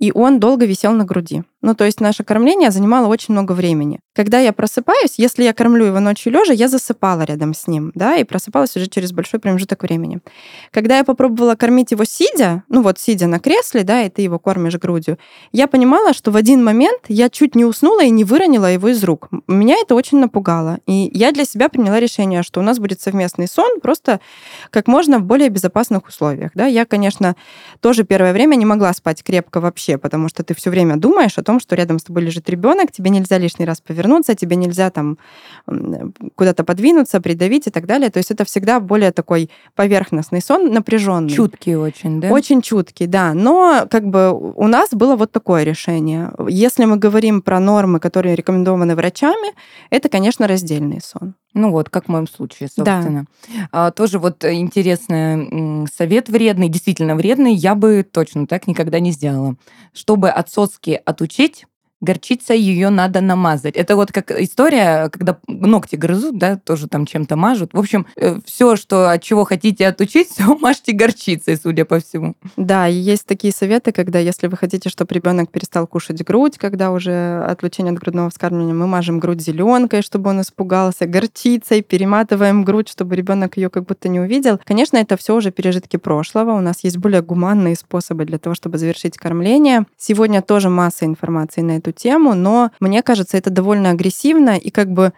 и 0.02 0.12
он 0.14 0.40
долго 0.40 0.66
висел 0.66 0.92
на 0.94 1.06
груди. 1.06 1.44
Ну, 1.62 1.76
то 1.76 1.86
есть 1.86 2.02
наше 2.02 2.24
кормление 2.24 2.72
занимало 2.72 3.08
очень 3.08 3.34
много 3.34 3.52
времени. 3.52 4.00
Когда 4.14 4.40
я 4.40 4.52
просыпаюсь, 4.52 5.16
если 5.18 5.44
я 5.44 5.54
кормлю 5.54 5.86
его 5.86 6.00
ночью 6.00 6.32
лежа, 6.32 6.54
я 6.54 6.68
засыпала 6.68 7.22
рядом 7.22 7.54
с 7.54 7.68
ним, 7.68 7.92
да, 7.94 8.16
и 8.16 8.24
просыпалась 8.24 8.76
уже 8.76 8.88
через 8.88 9.12
большой 9.12 9.40
промежуток 9.40 9.84
времени. 9.84 10.20
Когда 10.72 10.98
я 10.98 11.04
попробовала 11.04 11.56
кормить 11.56 11.92
его 11.92 12.04
сидя, 12.04 12.64
ну 12.68 12.82
вот 12.82 13.00
сидя 13.00 13.28
на 13.28 13.40
кресле, 13.40 13.84
да, 13.84 14.02
и 14.02 14.10
ты 14.10 14.24
его 14.24 14.40
кормишь 14.40 14.78
грудью, 14.78 15.20
я 15.52 15.68
понимала, 15.68 16.14
что 16.14 16.32
в 16.32 16.36
один 16.36 16.64
момент 16.64 17.02
я 17.08 17.30
чуть 17.30 17.56
не 17.56 17.64
уснула 17.64 18.04
и 18.04 18.10
не 18.10 18.24
выронила 18.24 18.66
его 18.66 18.90
из 18.90 19.04
рук. 19.04 19.30
Меня 19.48 19.76
это 19.82 19.94
очень 19.94 20.20
напугало. 20.20 20.80
И 20.88 21.12
я 21.14 21.32
для 21.32 21.46
себя 21.46 21.70
приняла 21.70 22.00
решение, 22.00 22.42
что 22.42 22.60
у 22.60 22.64
нас 22.64 22.80
будет 22.80 23.02
совместный 23.02 23.48
сон 23.48 23.80
просто 23.82 24.20
как 24.72 24.88
можно 24.88 25.20
в 25.20 25.24
более 25.24 25.50
безопасных 25.50 26.08
условиях. 26.08 26.52
Да. 26.56 26.66
Я, 26.66 26.86
конечно, 26.86 27.36
тоже 27.82 28.04
первое 28.04 28.34
время 28.34 28.56
не 28.56 28.66
могла 28.66 28.94
спать 28.94 29.24
крепко 29.24 29.60
вообще, 29.60 29.98
потому 29.98 30.28
что 30.28 30.44
ты 30.44 30.56
все 30.56 30.70
время 30.70 30.98
думаешь 30.98 31.38
о 31.38 31.44
том, 31.44 31.51
том, 31.52 31.60
что 31.60 31.76
рядом 31.76 32.00
с 32.00 32.04
тобой 32.04 32.24
лежит 32.24 32.50
ребенок, 32.50 32.92
тебе 32.92 33.10
нельзя 33.10 33.38
лишний 33.38 33.66
раз 33.66 33.82
повернуться, 33.82 34.36
тебе 34.36 34.56
нельзя 34.56 34.90
там 34.90 35.18
куда-то 36.36 36.64
подвинуться, 36.64 37.20
придавить 37.20 37.68
и 37.68 37.72
так 37.72 37.86
далее. 37.86 38.10
То 38.10 38.20
есть 38.20 38.32
это 38.32 38.46
всегда 38.46 38.80
более 38.80 39.12
такой 39.12 39.50
поверхностный 39.76 40.42
сон, 40.42 40.72
напряженный. 40.72 41.30
Чуткий 41.30 41.76
очень, 41.76 42.22
да? 42.22 42.30
Очень 42.30 42.62
чуткий, 42.62 43.08
да. 43.08 43.34
Но 43.34 43.86
как 43.90 44.08
бы 44.08 44.32
у 44.32 44.68
нас 44.68 44.92
было 44.92 45.16
вот 45.18 45.32
такое 45.32 45.64
решение. 45.64 46.32
Если 46.48 46.86
мы 46.86 46.96
говорим 46.96 47.42
про 47.42 47.60
нормы, 47.60 48.00
которые 48.00 48.36
рекомендованы 48.36 48.96
врачами, 48.96 49.54
это, 49.90 50.08
конечно, 50.08 50.48
раздельный 50.48 51.02
сон. 51.02 51.36
Ну 51.54 51.72
вот, 51.72 51.90
как 51.90 52.06
в 52.06 52.08
моем 52.08 52.28
случае, 52.28 52.70
собственно. 52.70 53.26
Да. 53.48 53.68
А, 53.72 53.92
тоже 53.92 54.20
вот 54.20 54.44
интересный 54.46 55.88
совет 55.94 56.30
вредный, 56.30 56.70
действительно 56.70 57.16
вредный, 57.16 57.54
я 57.54 57.76
бы 57.76 58.08
точно 58.10 58.48
так 58.48 58.68
никогда 58.68 59.00
не 59.00 59.12
сделала. 59.12 59.56
Чтобы 59.94 60.30
от 60.30 60.50
соски 60.50 61.02
отучить, 61.06 61.66
горчица 62.02 62.54
ее 62.54 62.90
надо 62.90 63.22
намазать. 63.22 63.76
Это 63.76 63.96
вот 63.96 64.12
как 64.12 64.32
история, 64.32 65.10
когда 65.10 65.38
ногти 65.48 65.96
грызут, 65.96 66.38
да, 66.38 66.58
тоже 66.58 66.88
там 66.88 67.06
чем-то 67.06 67.36
мажут. 67.36 67.74
В 67.74 67.80
общем, 67.80 68.08
э, 68.16 68.40
все, 68.46 68.76
что 68.76 69.12
от 69.12 69.24
чего 69.24 69.46
хотите 69.46 69.88
отучить, 69.88 70.30
все 70.32 70.56
мажьте 70.58 70.92
горчицей, 70.92 71.58
судя 71.58 71.86
по 71.86 72.00
всему. 72.00 72.36
Да, 72.58 72.88
и 72.88 72.96
есть 72.96 73.26
такие 73.26 73.54
советы, 73.54 73.92
когда 73.92 74.20
если 74.20 74.48
вы 74.48 74.58
хотите, 74.58 74.90
чтобы 74.90 75.14
ребенок 75.14 75.52
перестал 75.52 75.88
кушать 75.88 76.24
грудь, 76.24 76.58
когда 76.58 76.92
уже 76.92 77.44
отлучение 77.48 77.94
от 77.94 78.00
грудного 78.00 78.30
вскармливания, 78.30 78.74
мы 78.74 78.88
мажем 78.88 79.20
грудь 79.20 79.42
зеленкой, 79.42 80.02
чтобы 80.02 80.32
он 80.32 80.42
испугался, 80.42 81.06
горчицей, 81.06 81.82
перематываем 81.82 82.64
грудь, 82.64 82.90
чтобы 82.90 83.16
ребенок 83.16 83.58
ее 83.58 83.70
как 83.70 83.86
будто 83.86 84.10
не 84.10 84.20
увидел. 84.20 84.60
Конечно, 84.66 84.98
это 84.98 85.18
все 85.18 85.36
уже 85.36 85.52
пережитки 85.52 85.98
прошлого. 85.98 86.54
У 86.54 86.62
нас 86.62 86.84
есть 86.84 86.98
более 86.98 87.22
гуманные 87.22 87.76
способы 87.76 88.26
для 88.26 88.40
того, 88.40 88.56
чтобы 88.56 88.78
завершить 88.78 89.18
кормление. 89.18 89.86
Сегодня 89.98 90.42
тоже 90.42 90.70
масса 90.70 91.06
информации 91.06 91.62
на 91.62 91.78
эту 91.78 91.91
эту 91.92 92.00
тему, 92.00 92.34
но 92.34 92.72
мне 92.80 93.04
кажется, 93.04 93.38
это 93.38 93.50
довольно 93.50 93.92
агрессивно 93.92 94.58
и 94.58 94.70
как 94.70 94.92
бы 94.92 95.14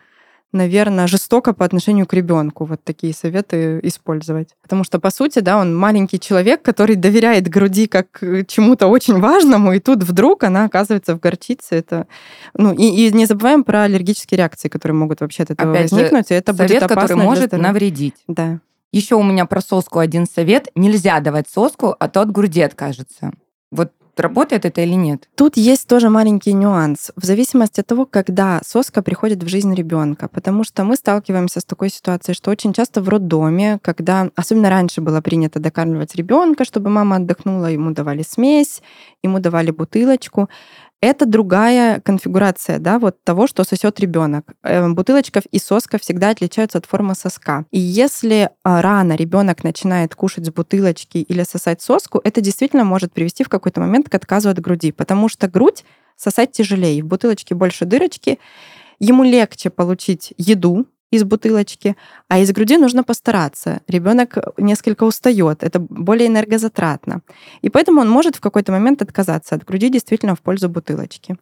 наверное, 0.55 1.07
жестоко 1.07 1.51
по 1.51 1.65
отношению 1.65 2.05
к 2.05 2.13
ребенку 2.13 2.65
вот 2.65 2.83
такие 2.83 3.11
советы 3.11 3.79
использовать. 3.81 4.49
Потому 4.61 4.83
что, 4.83 4.99
по 4.99 5.09
сути, 5.09 5.39
да, 5.39 5.57
он 5.57 5.75
маленький 5.75 6.19
человек, 6.19 6.61
который 6.61 6.95
доверяет 6.95 7.47
груди 7.47 7.87
как 7.87 8.19
чему-то 8.47 8.85
очень 8.85 9.19
важному, 9.19 9.73
и 9.73 9.79
тут 9.79 10.03
вдруг 10.03 10.43
она 10.43 10.65
оказывается 10.65 11.15
в 11.15 11.19
горчице. 11.19 11.73
Это... 11.73 12.05
Ну, 12.53 12.71
и, 12.71 12.85
и 12.85 13.11
не 13.11 13.25
забываем 13.25 13.63
про 13.63 13.83
аллергические 13.85 14.37
реакции, 14.37 14.69
которые 14.69 14.95
могут 14.95 15.21
вообще 15.21 15.41
от 15.41 15.49
этого 15.49 15.71
Опять 15.71 15.91
возникнуть, 15.91 16.29
и 16.29 16.35
это 16.35 16.53
совет, 16.53 16.69
будет 16.69 16.83
опасно 16.83 17.01
который 17.01 17.23
может 17.23 17.51
навредить. 17.53 18.23
Да. 18.27 18.59
Еще 18.91 19.15
у 19.15 19.23
меня 19.23 19.47
про 19.47 19.59
соску 19.59 19.97
один 19.97 20.27
совет. 20.27 20.67
Нельзя 20.75 21.19
давать 21.19 21.49
соску, 21.49 21.95
а 21.97 22.07
то 22.07 22.21
от 22.21 22.31
груди 22.31 22.61
откажется. 22.61 23.31
Вот 23.71 23.91
работает 24.17 24.65
это 24.65 24.81
или 24.81 24.93
нет? 24.93 25.29
Тут 25.35 25.57
есть 25.57 25.87
тоже 25.87 26.09
маленький 26.09 26.53
нюанс. 26.53 27.11
В 27.15 27.25
зависимости 27.25 27.79
от 27.79 27.87
того, 27.87 28.05
когда 28.05 28.61
соска 28.65 29.01
приходит 29.01 29.43
в 29.43 29.47
жизнь 29.47 29.73
ребенка. 29.73 30.27
Потому 30.27 30.63
что 30.63 30.83
мы 30.83 30.95
сталкиваемся 30.95 31.59
с 31.59 31.65
такой 31.65 31.89
ситуацией, 31.89 32.35
что 32.35 32.51
очень 32.51 32.73
часто 32.73 33.01
в 33.01 33.09
роддоме, 33.09 33.79
когда, 33.81 34.29
особенно 34.35 34.69
раньше 34.69 35.01
было 35.01 35.21
принято 35.21 35.59
докармливать 35.59 36.15
ребенка, 36.15 36.65
чтобы 36.65 36.89
мама 36.89 37.17
отдохнула, 37.17 37.67
ему 37.67 37.91
давали 37.91 38.23
смесь, 38.23 38.81
ему 39.23 39.39
давали 39.39 39.71
бутылочку. 39.71 40.49
Это 41.03 41.25
другая 41.25 41.99
конфигурация 41.99 42.79
да, 42.79 42.97
вот 42.97 43.21
того, 43.25 43.45
что 43.45 43.65
сосет 43.65 43.99
ребенок. 43.99 44.53
Эм, 44.63 44.95
бутылочка 44.95 45.41
и 45.51 45.59
соска 45.59 45.97
всегда 45.97 46.29
отличаются 46.29 46.77
от 46.77 46.85
формы 46.85 47.13
соска. 47.13 47.65
И 47.71 47.77
если 47.77 48.51
а, 48.63 48.81
рано 48.81 49.11
ребенок 49.17 49.65
начинает 49.65 50.15
кушать 50.15 50.45
с 50.45 50.49
бутылочки 50.49 51.17
или 51.17 51.43
сосать 51.43 51.81
соску, 51.81 52.21
это 52.23 52.39
действительно 52.39 52.85
может 52.85 53.11
привести 53.11 53.43
в 53.43 53.49
какой-то 53.49 53.81
момент 53.81 54.07
к 54.07 54.15
отказу 54.15 54.47
от 54.47 54.61
груди, 54.61 54.93
потому 54.93 55.27
что 55.27 55.49
грудь 55.49 55.83
сосать 56.15 56.53
тяжелее. 56.53 57.03
В 57.03 57.07
бутылочке 57.07 57.53
больше 57.53 57.83
дырочки, 57.83 58.39
ему 58.97 59.25
легче 59.25 59.69
получить 59.69 60.33
еду, 60.37 60.85
из 61.13 61.23
бутылочки, 61.23 61.95
а 62.27 62.39
из 62.39 62.51
груди 62.51 62.77
нужно 62.77 63.03
постараться. 63.03 63.81
Ребенок 63.87 64.37
несколько 64.57 65.03
устает, 65.03 65.63
это 65.63 65.79
более 65.79 66.27
энергозатратно. 66.27 67.21
И 67.61 67.69
поэтому 67.69 68.01
он 68.01 68.09
может 68.09 68.35
в 68.35 68.39
какой-то 68.39 68.71
момент 68.71 69.03
отказаться 69.03 69.53
от 69.53 69.63
груди 69.63 69.89
действительно 69.89 70.35
в 70.35 70.41
пользу 70.41 70.69
бутылочки. 70.69 71.35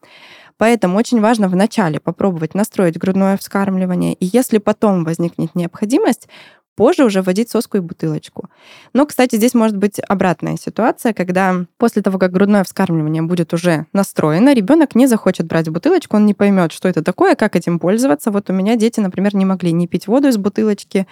Поэтому 0.58 0.98
очень 0.98 1.22
важно 1.22 1.48
вначале 1.48 2.02
попробовать 2.02 2.54
настроить 2.54 2.98
грудное 2.98 3.38
вскармливание, 3.38 4.14
и 4.14 4.30
если 4.34 4.58
потом 4.58 5.06
возникнет 5.06 5.56
необходимость, 5.56 6.28
позже 6.76 7.04
уже 7.04 7.22
вводить 7.22 7.50
соску 7.50 7.78
и 7.78 7.82
бутылочку. 7.82 8.50
Но, 8.94 9.06
кстати, 9.06 9.36
здесь 9.36 9.54
может 9.54 9.78
быть 9.78 10.00
обратная 10.00 10.58
ситуация, 10.58 11.14
когда 11.14 11.66
после 11.78 12.02
того, 12.02 12.18
как 12.18 12.32
грудное 12.32 12.64
вскармливание 12.64 13.22
будет 13.22 13.54
уже 13.54 13.86
настроено, 13.94 14.54
ребенок 14.54 14.96
не 14.96 15.08
захочет 15.08 15.48
брать 15.48 15.70
бутылочку, 15.70 16.16
он 16.16 16.26
не 16.26 16.34
поймет, 16.34 16.72
что 16.72 16.88
это 16.88 17.04
такое, 17.04 17.36
как 17.36 17.56
этим 17.56 17.80
пользоваться. 17.80 18.32
Вот 18.32 18.50
у 18.50 18.54
меня 18.54 18.76
дети, 18.76 19.00
например, 19.00 19.36
не 19.36 19.46
могли 19.46 19.72
не 19.72 19.88
пить 19.88 20.08
воду 20.08 20.28
из 20.28 20.38
бутылочки, 20.38 21.08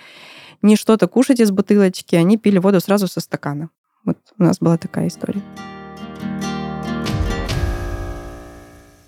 ни 0.62 0.76
что-то 0.76 1.08
кушать 1.08 1.40
из 1.40 1.52
бутылочки, 1.52 2.16
они 2.16 2.38
пили 2.38 2.58
воду 2.60 2.80
сразу 2.80 3.08
со 3.08 3.20
стакана. 3.20 3.70
Вот 4.06 4.18
у 4.38 4.44
нас 4.44 4.60
была 4.60 4.78
такая 4.78 5.08
история. 5.08 5.42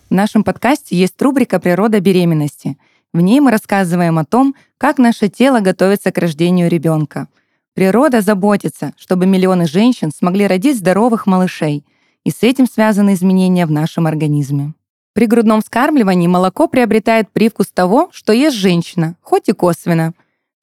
В 0.10 0.14
нашем 0.14 0.44
подкасте 0.44 0.98
есть 0.98 1.22
рубрика 1.22 1.58
«Природа 1.60 2.02
беременности», 2.02 2.78
в 3.14 3.20
ней 3.20 3.42
мы 3.42 3.52
рассказываем 3.52 4.18
о 4.18 4.26
том, 4.26 4.56
как 4.78 4.98
наше 4.98 5.28
тело 5.28 5.60
готовится 5.60 6.12
к 6.12 6.18
рождению 6.18 6.70
ребенка. 6.70 7.28
Природа 7.74 8.22
заботится, 8.22 8.94
чтобы 8.98 9.26
миллионы 9.26 9.66
женщин 9.68 10.12
смогли 10.16 10.48
родить 10.48 10.78
здоровых 10.78 11.28
малышей, 11.28 11.84
и 12.24 12.32
с 12.32 12.44
этим 12.44 12.68
связаны 12.68 13.14
изменения 13.14 13.66
в 13.66 13.72
нашем 13.72 14.08
организме. 14.08 14.74
При 15.14 15.26
грудном 15.26 15.62
вскармливании 15.62 16.28
молоко 16.28 16.68
приобретает 16.68 17.30
привкус 17.32 17.68
того, 17.68 18.10
что 18.14 18.32
ест 18.32 18.56
женщина, 18.56 19.18
хоть 19.22 19.50
и 19.50 19.52
косвенно. 19.52 20.14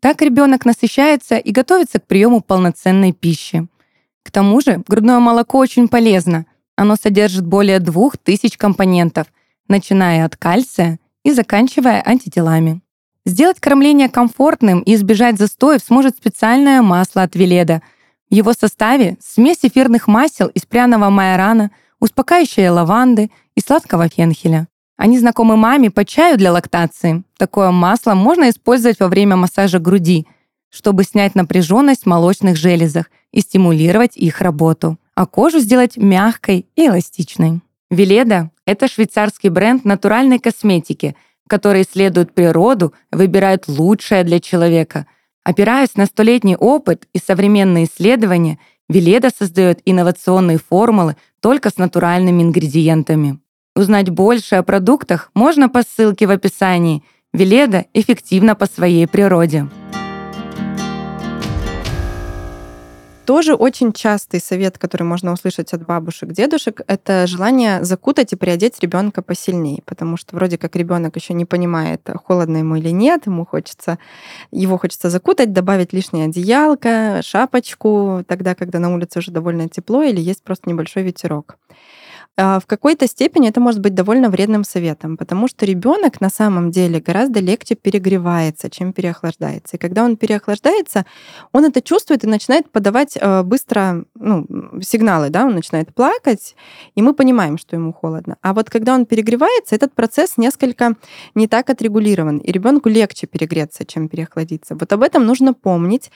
Так 0.01 0.23
ребенок 0.23 0.65
насыщается 0.65 1.37
и 1.37 1.51
готовится 1.51 1.99
к 1.99 2.07
приему 2.07 2.41
полноценной 2.41 3.13
пищи. 3.13 3.67
К 4.23 4.31
тому 4.31 4.61
же 4.63 4.83
грудное 4.87 5.19
молоко 5.19 5.59
очень 5.59 5.89
полезно. 5.89 6.47
Оно 6.77 6.97
содержит 6.97 7.47
более 7.47 7.79
2000 7.81 8.57
компонентов, 8.57 9.27
начиная 9.67 10.25
от 10.25 10.37
кальция 10.37 10.99
и 11.25 11.33
заканчивая 11.33 12.03
антителами. 12.03 12.81
Сделать 13.25 13.61
кормление 13.61 14.09
комфортным 14.09 14.81
и 14.81 14.95
избежать 14.95 15.39
застоев 15.39 15.83
сможет 15.83 16.17
специальное 16.17 16.81
масло 16.81 17.23
от 17.23 17.35
Веледа. 17.35 17.83
В 18.31 18.35
его 18.35 18.53
составе 18.53 19.19
смесь 19.21 19.59
эфирных 19.63 20.07
масел 20.07 20.47
из 20.49 20.65
пряного 20.65 21.11
майорана, 21.11 21.71
успокаивающей 22.01 22.69
лаванды 22.69 23.31
и 23.55 23.61
сладкого 23.61 24.09
фенхеля. 24.09 24.67
Они 24.97 25.19
знакомы 25.19 25.57
маме 25.57 25.91
по 25.91 26.05
чаю 26.05 26.39
для 26.39 26.53
лактации. 26.53 27.23
Такое 27.37 27.71
масло 27.71 28.15
можно 28.15 28.51
использовать 28.51 28.99
во 28.99 29.09
время 29.09 29.37
массажа 29.37 29.79
груди, 29.79 30.27
чтобы 30.71 31.05
снять 31.05 31.35
напряженность 31.35 32.03
в 32.03 32.07
молочных 32.07 32.57
железах 32.57 33.11
и 33.31 33.41
стимулировать 33.41 34.17
их 34.17 34.41
работу, 34.41 34.99
а 35.15 35.27
кожу 35.27 35.61
сделать 35.61 35.97
мягкой 35.97 36.67
и 36.77 36.87
эластичной. 36.87 37.61
Веледа— 37.91 38.51
это 38.67 38.87
швейцарский 38.87 39.49
бренд 39.49 39.85
натуральной 39.85 40.39
косметики, 40.39 41.17
который 41.49 41.83
исследует 41.83 42.35
природу, 42.35 42.93
выбирает 43.11 43.67
лучшее 43.67 44.25
для 44.25 44.41
человека. 44.41 45.07
Опираясь 45.43 45.97
на 45.97 46.05
столетний 46.05 46.57
опыт 46.57 47.09
и 47.15 47.19
современные 47.19 47.87
исследования, 47.87 48.59
Веледа 48.91 49.31
создает 49.31 49.81
инновационные 49.87 50.59
формулы 50.59 51.17
только 51.41 51.71
с 51.71 51.79
натуральными 51.79 52.43
ингредиентами. 52.43 53.39
Узнать 53.75 54.11
больше 54.11 54.57
о 54.57 54.63
продуктах 54.63 55.31
можно 55.35 55.69
по 55.69 55.83
ссылке 55.83 56.27
в 56.27 56.31
описании. 56.31 57.03
Веледа 57.33 57.87
эффективна 57.95 58.55
по 58.55 58.67
своей 58.67 59.07
природе. 59.07 59.69
Тоже 63.29 63.55
очень 63.55 63.93
частый 63.93 64.41
совет, 64.41 64.79
который 64.79 65.03
можно 65.03 65.35
услышать 65.35 65.75
от 65.75 65.85
бабушек, 65.85 66.33
дедушек, 66.33 66.81
это 66.87 67.27
желание 67.27 67.85
закутать 67.85 68.33
и 68.33 68.37
приодеть 68.37 68.81
ребенка 68.81 69.21
посильнее, 69.21 69.83
потому 69.85 70.17
что 70.17 70.35
вроде 70.35 70.57
как 70.57 70.75
ребенок 70.77 71.15
еще 71.17 71.35
не 71.35 71.45
понимает, 71.45 72.09
холодно 72.25 72.57
ему 72.57 72.77
или 72.77 72.89
нет, 72.89 73.27
ему 73.27 73.45
хочется, 73.45 73.99
его 74.51 74.79
хочется 74.79 75.11
закутать, 75.11 75.53
добавить 75.53 75.93
лишнее 75.93 76.25
одеялко, 76.25 77.21
шапочку, 77.23 78.25
тогда, 78.27 78.55
когда 78.55 78.79
на 78.79 78.95
улице 78.95 79.19
уже 79.19 79.31
довольно 79.31 79.69
тепло 79.69 80.03
или 80.03 80.23
есть 80.23 80.43
просто 80.43 80.71
небольшой 80.71 81.03
ветерок. 81.03 81.59
А, 82.41 82.61
в 82.61 82.67
какой-то 82.67 83.09
степени 83.09 83.49
это 83.49 83.61
может 83.61 83.81
быть 83.81 83.95
довольно 83.95 84.31
вредным 84.31 84.63
советом, 84.63 85.17
потому 85.17 85.49
что 85.49 85.67
ребенок 85.67 86.21
на 86.21 86.31
самом 86.31 86.71
деле 86.71 87.01
гораздо 87.01 87.41
легче 87.41 87.75
перегревается, 87.75 88.71
чем 88.71 88.93
переохлаждается. 88.93 89.77
И 89.77 89.79
когда 89.79 90.05
он 90.05 90.17
переохлаждается, 90.17 91.05
он 91.53 91.65
это 91.65 91.83
чувствует 91.83 92.23
и 92.23 92.29
начинает 92.29 92.71
подавать 92.71 93.19
э, 93.21 93.43
быстро 93.43 94.05
ну, 94.15 94.47
сигналы, 94.81 95.31
да, 95.31 95.47
он 95.47 95.57
начинает 95.57 95.93
плакать, 95.93 96.55
и 96.95 97.03
мы 97.03 97.13
понимаем, 97.13 97.59
что 97.59 97.75
ему 97.75 97.93
холодно. 97.93 98.37
А 98.41 98.55
вот 98.55 98.71
когда 98.71 98.95
он 98.95 99.05
перегревается, 99.05 99.75
этот 99.75 99.93
процесс 99.95 100.37
несколько 100.37 100.95
не 101.35 101.49
так 101.49 101.69
отрегулирован, 101.71 102.39
и 102.39 102.53
ребенку 102.53 102.89
легче 102.89 103.27
перегреться, 103.27 103.85
чем 103.85 104.09
переохладиться. 104.09 104.77
Вот 104.77 104.93
об 104.93 105.03
этом 105.03 105.27
нужно 105.27 105.55
помнить 105.55 106.13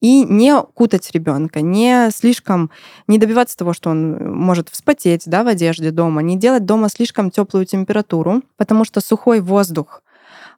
и 0.00 0.24
не 0.24 0.54
кутать 0.74 1.10
ребенка, 1.12 1.60
не 1.60 2.10
слишком, 2.10 2.70
не 3.06 3.18
добиваться 3.18 3.56
того, 3.56 3.72
что 3.72 3.90
он 3.90 4.34
может 4.34 4.68
вспотеть 4.68 5.22
да, 5.26 5.42
в 5.42 5.48
одежде 5.48 5.90
дома, 5.90 6.22
не 6.22 6.36
делать 6.36 6.64
дома 6.64 6.88
слишком 6.88 7.30
теплую 7.30 7.66
температуру, 7.66 8.42
потому 8.56 8.84
что 8.84 9.00
сухой 9.00 9.40
воздух 9.40 10.02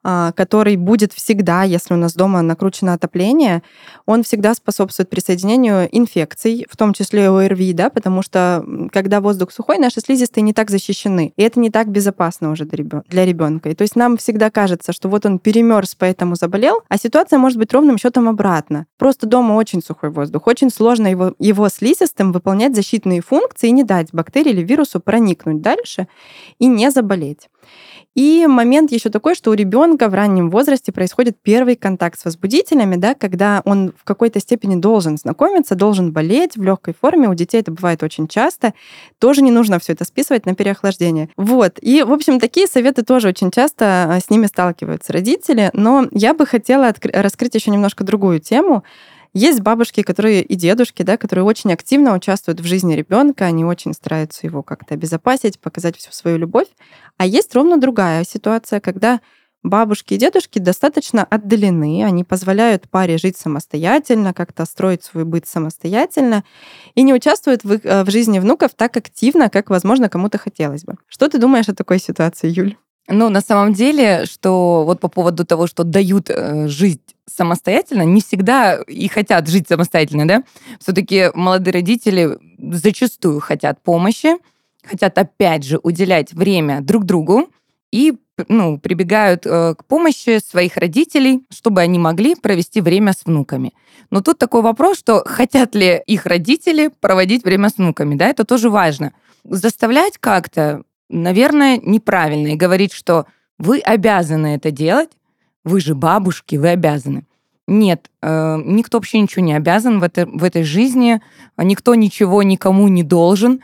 который 0.02 0.76
будет 0.76 1.12
всегда, 1.12 1.62
если 1.62 1.94
у 1.94 1.96
нас 1.96 2.14
дома 2.14 2.42
накручено 2.42 2.92
отопление, 2.92 3.62
он 4.06 4.22
всегда 4.22 4.54
способствует 4.54 5.10
присоединению 5.10 5.88
инфекций, 5.90 6.66
в 6.70 6.76
том 6.76 6.92
числе 6.92 7.28
ОРВИ, 7.28 7.72
да, 7.72 7.90
потому 7.90 8.22
что 8.22 8.64
когда 8.92 9.20
воздух 9.20 9.52
сухой, 9.52 9.78
наши 9.78 10.00
слизистые 10.00 10.42
не 10.42 10.52
так 10.52 10.70
защищены. 10.70 11.32
И 11.36 11.42
это 11.42 11.60
не 11.60 11.70
так 11.70 11.88
безопасно 11.88 12.50
уже 12.50 12.64
для 12.64 13.24
ребенка. 13.24 13.70
И 13.70 13.74
то 13.74 13.82
есть 13.82 13.96
нам 13.96 14.16
всегда 14.16 14.50
кажется, 14.50 14.92
что 14.92 15.08
вот 15.08 15.26
он 15.26 15.38
перемерз, 15.38 15.94
поэтому 15.94 16.34
заболел, 16.36 16.82
а 16.88 16.98
ситуация 16.98 17.38
может 17.38 17.58
быть 17.58 17.72
ровным 17.72 17.98
счетом 17.98 18.28
обратно. 18.28 18.86
Просто 18.98 19.26
дома 19.26 19.54
очень 19.54 19.82
сухой 19.82 20.10
воздух, 20.10 20.46
очень 20.46 20.70
сложно 20.70 21.06
его, 21.06 21.34
его 21.38 21.68
слизистым 21.68 22.32
выполнять 22.32 22.74
защитные 22.74 23.20
функции 23.20 23.68
и 23.68 23.72
не 23.72 23.84
дать 23.84 24.08
бактерии 24.12 24.52
или 24.52 24.62
вирусу 24.62 25.00
проникнуть 25.00 25.60
дальше 25.60 26.08
и 26.58 26.66
не 26.66 26.90
заболеть. 26.90 27.48
И 28.14 28.46
момент 28.48 28.90
еще 28.90 29.10
такой, 29.10 29.36
что 29.36 29.50
у 29.50 29.54
ребенка 29.54 30.08
в 30.08 30.14
раннем 30.14 30.50
возрасте 30.50 30.90
происходит 30.90 31.36
первый 31.40 31.76
контакт 31.76 32.18
с 32.18 32.24
возбудителями, 32.24 32.96
да, 32.96 33.14
когда 33.14 33.62
он 33.64 33.92
в 33.96 34.02
какой-то 34.02 34.40
степени 34.40 34.74
должен 34.74 35.16
знакомиться, 35.16 35.76
должен 35.76 36.12
болеть 36.12 36.56
в 36.56 36.62
легкой 36.62 36.94
форме. 37.00 37.28
У 37.28 37.34
детей 37.34 37.60
это 37.60 37.70
бывает 37.70 38.02
очень 38.02 38.26
часто. 38.26 38.74
Тоже 39.20 39.42
не 39.42 39.52
нужно 39.52 39.78
все 39.78 39.92
это 39.92 40.04
списывать 40.04 40.46
на 40.46 40.56
переохлаждение. 40.56 41.28
Вот. 41.36 41.78
И, 41.80 42.02
в 42.02 42.12
общем, 42.12 42.40
такие 42.40 42.66
советы 42.66 43.02
тоже 43.02 43.28
очень 43.28 43.52
часто 43.52 44.14
а, 44.14 44.20
с 44.20 44.30
ними 44.30 44.46
сталкиваются 44.46 45.12
родители. 45.12 45.70
Но 45.72 46.08
я 46.10 46.34
бы 46.34 46.44
хотела 46.44 46.92
раскрыть 47.12 47.54
еще 47.54 47.70
немножко 47.70 48.02
другую 48.02 48.40
тему. 48.40 48.82
Есть 49.34 49.60
бабушки, 49.60 50.02
которые 50.02 50.42
и 50.42 50.54
дедушки, 50.54 51.02
да, 51.02 51.16
которые 51.16 51.44
очень 51.44 51.72
активно 51.72 52.14
участвуют 52.14 52.60
в 52.60 52.64
жизни 52.64 52.94
ребенка, 52.94 53.44
они 53.44 53.64
очень 53.64 53.92
стараются 53.92 54.46
его 54.46 54.62
как-то 54.62 54.94
обезопасить, 54.94 55.60
показать 55.60 55.96
всю 55.96 56.12
свою 56.12 56.38
любовь. 56.38 56.68
А 57.16 57.26
есть 57.26 57.54
ровно 57.54 57.78
другая 57.78 58.24
ситуация, 58.24 58.80
когда 58.80 59.20
бабушки 59.62 60.14
и 60.14 60.18
дедушки 60.18 60.58
достаточно 60.58 61.24
отдалены, 61.24 62.04
они 62.04 62.24
позволяют 62.24 62.88
паре 62.88 63.18
жить 63.18 63.36
самостоятельно, 63.36 64.32
как-то 64.32 64.64
строить 64.64 65.04
свой 65.04 65.24
быт 65.24 65.46
самостоятельно 65.46 66.44
и 66.94 67.02
не 67.02 67.12
участвуют 67.12 67.64
в, 67.64 67.72
э, 67.72 68.04
в 68.04 68.10
жизни 68.10 68.38
внуков 68.38 68.72
так 68.74 68.96
активно, 68.96 69.50
как, 69.50 69.70
возможно, 69.70 70.08
кому-то 70.08 70.38
хотелось 70.38 70.84
бы. 70.84 70.96
Что 71.06 71.28
ты 71.28 71.38
думаешь 71.38 71.68
о 71.68 71.74
такой 71.74 71.98
ситуации, 71.98 72.48
Юль? 72.48 72.76
Ну, 73.08 73.30
на 73.30 73.40
самом 73.40 73.72
деле, 73.72 74.26
что 74.26 74.84
вот 74.84 75.00
по 75.00 75.08
поводу 75.08 75.46
того, 75.46 75.66
что 75.66 75.82
дают 75.82 76.28
э, 76.28 76.68
жить 76.68 77.00
самостоятельно, 77.26 78.02
не 78.02 78.20
всегда 78.20 78.82
и 78.82 79.08
хотят 79.08 79.48
жить 79.48 79.66
самостоятельно, 79.66 80.28
да? 80.28 80.44
Все-таки 80.78 81.30
молодые 81.34 81.72
родители 81.72 82.38
зачастую 82.58 83.40
хотят 83.40 83.82
помощи, 83.82 84.36
хотят 84.84 85.16
опять 85.16 85.64
же 85.64 85.78
уделять 85.82 86.34
время 86.34 86.82
друг 86.82 87.04
другу 87.04 87.48
и 87.90 88.14
ну, 88.48 88.78
прибегают 88.78 89.46
э, 89.46 89.74
к 89.76 89.84
помощи 89.86 90.38
своих 90.38 90.76
родителей, 90.76 91.40
чтобы 91.50 91.80
они 91.80 91.98
могли 91.98 92.34
провести 92.34 92.80
время 92.80 93.12
с 93.12 93.24
внуками. 93.24 93.72
Но 94.10 94.20
тут 94.20 94.38
такой 94.38 94.62
вопрос, 94.62 94.98
что 94.98 95.24
хотят 95.24 95.74
ли 95.74 96.02
их 96.06 96.26
родители 96.26 96.90
проводить 97.00 97.44
время 97.44 97.70
с 97.70 97.78
внуками, 97.78 98.14
да, 98.14 98.28
это 98.28 98.44
тоже 98.44 98.70
важно. 98.70 99.12
Заставлять 99.44 100.18
как-то 100.18 100.82
наверное, 101.08 101.78
неправильно 101.82 102.48
и 102.48 102.56
говорить, 102.56 102.92
что 102.92 103.26
вы 103.58 103.80
обязаны 103.80 104.54
это 104.54 104.70
делать, 104.70 105.10
вы 105.64 105.80
же 105.80 105.94
бабушки, 105.94 106.56
вы 106.56 106.68
обязаны. 106.68 107.24
Нет, 107.66 108.10
э, 108.22 108.56
никто 108.64 108.96
вообще 108.96 109.20
ничего 109.20 109.44
не 109.44 109.52
обязан 109.52 110.00
в, 110.00 110.02
это, 110.02 110.26
в 110.26 110.42
этой 110.42 110.62
жизни, 110.62 111.20
никто 111.58 111.94
ничего 111.94 112.42
никому 112.42 112.88
не 112.88 113.02
должен. 113.02 113.60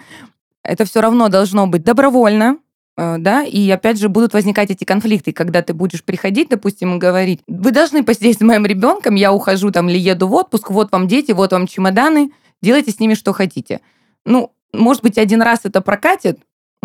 Это 0.62 0.84
все 0.84 1.00
равно 1.00 1.28
должно 1.28 1.66
быть 1.66 1.84
добровольно, 1.84 2.58
э, 2.98 3.16
да, 3.18 3.44
и 3.44 3.70
опять 3.70 3.98
же 3.98 4.10
будут 4.10 4.34
возникать 4.34 4.70
эти 4.70 4.84
конфликты, 4.84 5.32
когда 5.32 5.62
ты 5.62 5.72
будешь 5.72 6.04
приходить, 6.04 6.50
допустим, 6.50 6.96
и 6.96 6.98
говорить, 6.98 7.40
вы 7.46 7.70
должны 7.70 8.04
посидеть 8.04 8.38
с 8.38 8.42
моим 8.42 8.66
ребенком, 8.66 9.14
я 9.14 9.32
ухожу 9.32 9.70
там 9.70 9.88
или 9.88 9.98
еду 9.98 10.28
в 10.28 10.34
отпуск, 10.34 10.70
вот 10.70 10.92
вам 10.92 11.08
дети, 11.08 11.32
вот 11.32 11.52
вам 11.52 11.66
чемоданы, 11.66 12.30
делайте 12.60 12.90
с 12.90 13.00
ними 13.00 13.14
что 13.14 13.32
хотите. 13.32 13.80
Ну, 14.26 14.52
может 14.74 15.02
быть, 15.02 15.16
один 15.16 15.40
раз 15.40 15.60
это 15.64 15.80
прокатит, 15.80 16.40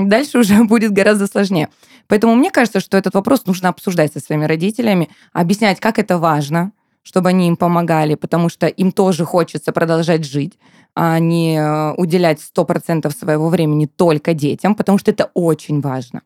дальше 0.08 0.40
уже 0.40 0.64
будет 0.64 0.94
гораздо 0.94 1.28
сложнее. 1.28 1.70
Поэтому 2.08 2.36
мне 2.36 2.52
кажется, 2.52 2.80
что 2.80 2.98
этот 2.98 3.14
вопрос 3.14 3.46
нужно 3.46 3.70
обсуждать 3.70 4.14
со 4.14 4.20
своими 4.20 4.46
родителями, 4.46 5.10
объяснять, 5.34 5.80
как 5.80 6.00
это 6.00 6.18
важно, 6.18 6.72
чтобы 7.04 7.30
они 7.30 7.48
им 7.48 7.58
помогали, 7.58 8.16
потому 8.16 8.50
что 8.50 8.68
им 8.68 8.92
тоже 8.92 9.26
хочется 9.26 9.72
продолжать 9.72 10.26
жить, 10.26 10.58
а 10.96 11.20
не 11.20 11.58
э, 11.58 11.94
уделять 11.98 12.40
100% 12.40 13.12
своего 13.16 13.50
времени 13.50 13.86
только 13.86 14.34
детям, 14.34 14.76
потому 14.76 14.98
что 14.98 15.12
это 15.12 15.30
очень 15.34 15.82
важно. 15.82 16.22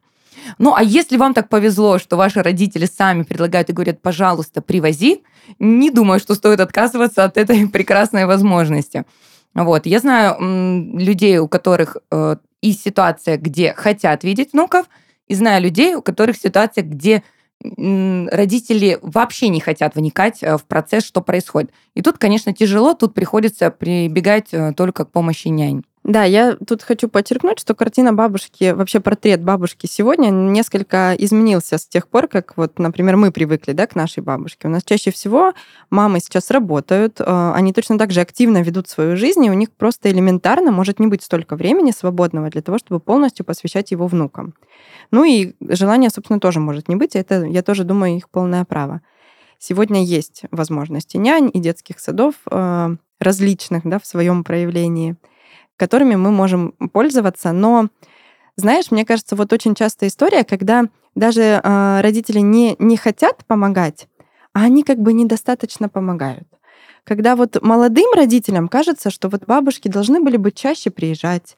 Ну, 0.57 0.73
а 0.73 0.83
если 0.83 1.17
вам 1.17 1.33
так 1.33 1.49
повезло, 1.49 1.99
что 1.99 2.17
ваши 2.17 2.41
родители 2.41 2.85
сами 2.85 3.23
предлагают 3.23 3.69
и 3.69 3.73
говорят, 3.73 4.01
пожалуйста, 4.01 4.61
привози, 4.61 5.23
не 5.59 5.91
думаю, 5.91 6.19
что 6.19 6.35
стоит 6.35 6.59
отказываться 6.59 7.23
от 7.23 7.37
этой 7.37 7.67
прекрасной 7.73 8.25
возможности. 8.25 9.05
Вот. 9.53 9.85
Я 9.85 9.99
знаю 9.99 10.35
людей, 10.97 11.37
у 11.37 11.47
которых 11.47 11.97
э, 12.11 12.37
и 12.63 12.71
ситуация, 12.71 13.37
где 13.37 13.73
хотят 13.73 14.23
видеть 14.23 14.53
внуков, 14.53 14.87
и 15.27 15.35
знаю 15.35 15.61
людей, 15.61 15.95
у 15.95 16.01
которых 16.01 16.37
ситуация, 16.37 16.83
где 16.83 17.23
родители 17.61 18.99
вообще 19.01 19.49
не 19.49 19.61
хотят 19.61 19.95
вникать 19.95 20.43
э, 20.43 20.57
в 20.57 20.65
процесс, 20.65 21.05
что 21.05 21.21
происходит. 21.21 21.71
И 21.93 22.01
тут, 22.01 22.17
конечно, 22.17 22.53
тяжело, 22.53 22.93
тут 22.93 23.13
приходится 23.13 23.71
прибегать 23.71 24.49
э, 24.51 24.73
только 24.75 25.05
к 25.05 25.11
помощи 25.11 25.47
нянь. 25.47 25.83
Да, 26.03 26.25
я 26.25 26.57
тут 26.57 26.83
хочу 26.83 27.07
подчеркнуть, 27.07 27.59
что 27.59 27.73
картина 27.73 28.11
бабушки, 28.11 28.71
вообще 28.71 28.99
портрет 28.99 29.41
бабушки 29.41 29.87
сегодня 29.87 30.31
несколько 30.31 31.15
изменился 31.17 31.77
с 31.77 31.87
тех 31.87 32.09
пор, 32.09 32.27
как 32.27 32.57
вот, 32.57 32.77
например, 32.77 33.15
мы 33.15 33.31
привыкли 33.31 33.71
да, 33.71 33.87
к 33.87 33.95
нашей 33.95 34.21
бабушке. 34.21 34.67
У 34.67 34.71
нас 34.71 34.83
чаще 34.83 35.11
всего 35.11 35.53
мамы 35.89 36.19
сейчас 36.19 36.51
работают, 36.51 37.21
э, 37.21 37.51
они 37.55 37.71
точно 37.71 37.97
так 37.97 38.11
же 38.11 38.19
активно 38.19 38.61
ведут 38.61 38.89
свою 38.89 39.15
жизнь, 39.15 39.45
и 39.45 39.49
у 39.49 39.53
них 39.53 39.71
просто 39.71 40.11
элементарно 40.11 40.73
может 40.73 40.99
не 40.99 41.07
быть 41.07 41.23
столько 41.23 41.55
времени 41.55 41.91
свободного 41.91 42.49
для 42.49 42.61
того, 42.61 42.79
чтобы 42.79 42.99
полностью 42.99 43.45
посвящать 43.45 43.91
его 43.91 44.07
внукам. 44.07 44.55
Ну 45.11 45.23
и 45.23 45.53
желание, 45.61 46.09
собственно, 46.09 46.41
тоже 46.41 46.59
может 46.59 46.89
не 46.89 46.97
быть, 46.97 47.15
это, 47.15 47.45
я 47.45 47.63
тоже 47.63 47.85
думаю, 47.85 48.17
их 48.17 48.29
полное 48.29 48.65
право. 48.65 48.99
Сегодня 49.57 50.03
есть 50.03 50.41
возможности 50.51 51.15
нянь 51.15 51.49
и 51.53 51.59
детских 51.59 52.01
садов 52.01 52.35
э, 52.51 52.95
различных 53.21 53.83
да, 53.85 53.99
в 53.99 54.05
своем 54.05 54.43
проявлении– 54.43 55.15
которыми 55.83 56.15
мы 56.15 56.31
можем 56.31 56.71
пользоваться. 56.93 57.51
Но, 57.51 57.89
знаешь, 58.55 58.89
мне 58.89 59.03
кажется, 59.03 59.35
вот 59.35 59.51
очень 59.51 59.75
частая 59.75 60.09
история, 60.09 60.45
когда 60.45 60.85
даже 61.13 61.41
э, 61.41 62.01
родители 62.01 62.39
не, 62.39 62.77
не 62.79 62.95
хотят 62.95 63.43
помогать, 63.45 64.07
а 64.53 64.61
они 64.63 64.83
как 64.83 64.99
бы 64.99 65.11
недостаточно 65.11 65.89
помогают. 65.89 66.47
Когда 67.03 67.35
вот 67.35 67.61
молодым 67.61 68.13
родителям 68.15 68.69
кажется, 68.69 69.09
что 69.09 69.27
вот 69.27 69.45
бабушки 69.45 69.89
должны 69.89 70.21
были 70.21 70.37
бы 70.37 70.53
чаще 70.53 70.89
приезжать, 70.89 71.57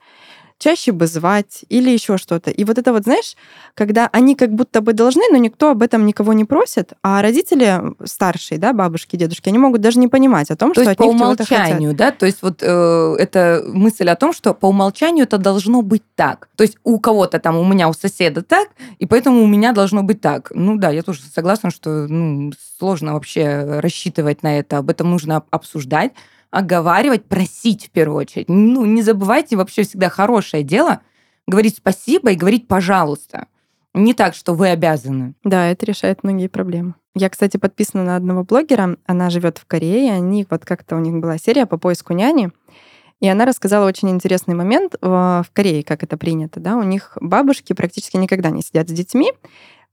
чаще 0.57 0.91
бы 0.91 1.07
звать 1.07 1.65
или 1.69 1.89
еще 1.89 2.17
что-то. 2.17 2.49
И 2.49 2.63
вот 2.63 2.77
это 2.77 2.93
вот, 2.93 3.03
знаешь, 3.03 3.35
когда 3.73 4.09
они 4.11 4.35
как 4.35 4.53
будто 4.53 4.81
бы 4.81 4.93
должны, 4.93 5.23
но 5.31 5.37
никто 5.37 5.71
об 5.71 5.81
этом 5.81 6.05
никого 6.05 6.33
не 6.33 6.45
просит, 6.45 6.93
а 7.03 7.21
родители 7.21 7.81
старшие, 8.05 8.57
да, 8.57 8.73
бабушки, 8.73 9.15
дедушки, 9.15 9.49
они 9.49 9.57
могут 9.57 9.81
даже 9.81 9.99
не 9.99 10.07
понимать 10.07 10.51
о 10.51 10.55
том, 10.55 10.71
то 10.71 10.81
что 10.81 10.89
есть 10.89 10.91
от 10.93 10.97
по 10.97 11.03
них 11.03 11.21
умолчанию, 11.21 11.93
да, 11.93 12.11
то 12.11 12.25
есть 12.25 12.41
вот 12.41 12.59
э, 12.61 13.15
это 13.19 13.63
мысль 13.67 14.09
о 14.09 14.15
том, 14.15 14.33
что 14.33 14.53
по 14.53 14.67
умолчанию 14.67 15.25
это 15.25 15.37
должно 15.37 15.81
быть 15.81 16.03
так. 16.15 16.49
То 16.55 16.63
есть 16.63 16.77
у 16.83 16.99
кого-то 16.99 17.39
там, 17.39 17.57
у 17.57 17.65
меня, 17.65 17.89
у 17.89 17.93
соседа 17.93 18.41
так, 18.41 18.69
и 18.97 19.05
поэтому 19.05 19.43
у 19.43 19.47
меня 19.47 19.73
должно 19.73 20.03
быть 20.03 20.21
так. 20.21 20.51
Ну 20.53 20.77
да, 20.77 20.89
я 20.89 21.01
тоже 21.01 21.21
согласна, 21.33 21.69
что 21.69 22.07
ну, 22.07 22.51
сложно 22.79 23.13
вообще 23.13 23.79
рассчитывать 23.79 24.43
на 24.43 24.59
это, 24.59 24.77
об 24.77 24.89
этом 24.89 25.11
нужно 25.11 25.43
обсуждать 25.51 26.13
оговаривать, 26.55 27.25
просить 27.25 27.87
в 27.87 27.89
первую 27.89 28.19
очередь. 28.19 28.47
Ну, 28.47 28.85
не 28.85 29.01
забывайте 29.01 29.57
вообще 29.57 29.83
всегда 29.83 30.09
хорошее 30.09 30.63
дело, 30.63 31.01
говорить 31.47 31.75
спасибо 31.77 32.31
и 32.31 32.35
говорить 32.35 32.67
пожалуйста. 32.67 33.47
Не 33.93 34.13
так, 34.13 34.35
что 34.35 34.53
вы 34.53 34.69
обязаны. 34.69 35.33
Да, 35.43 35.67
это 35.67 35.85
решает 35.85 36.23
многие 36.23 36.47
проблемы. 36.47 36.95
Я, 37.13 37.29
кстати, 37.29 37.57
подписана 37.57 38.03
на 38.03 38.15
одного 38.15 38.43
блогера, 38.43 38.97
она 39.05 39.29
живет 39.29 39.57
в 39.57 39.65
Корее, 39.65 40.13
они 40.13 40.45
вот 40.49 40.65
как-то 40.65 40.95
у 40.95 40.99
них 40.99 41.15
была 41.15 41.37
серия 41.37 41.65
по 41.65 41.77
поиску 41.77 42.13
няни, 42.13 42.51
и 43.21 43.27
она 43.27 43.45
рассказала 43.45 43.85
очень 43.85 44.09
интересный 44.09 44.55
момент 44.55 44.95
в 45.01 45.45
Корее, 45.53 45.83
как 45.83 46.03
это 46.03 46.17
принято, 46.17 46.59
да, 46.59 46.75
у 46.77 46.83
них 46.83 47.17
бабушки 47.19 47.73
практически 47.73 48.17
никогда 48.17 48.49
не 48.49 48.61
сидят 48.61 48.89
с 48.89 48.91
детьми, 48.91 49.31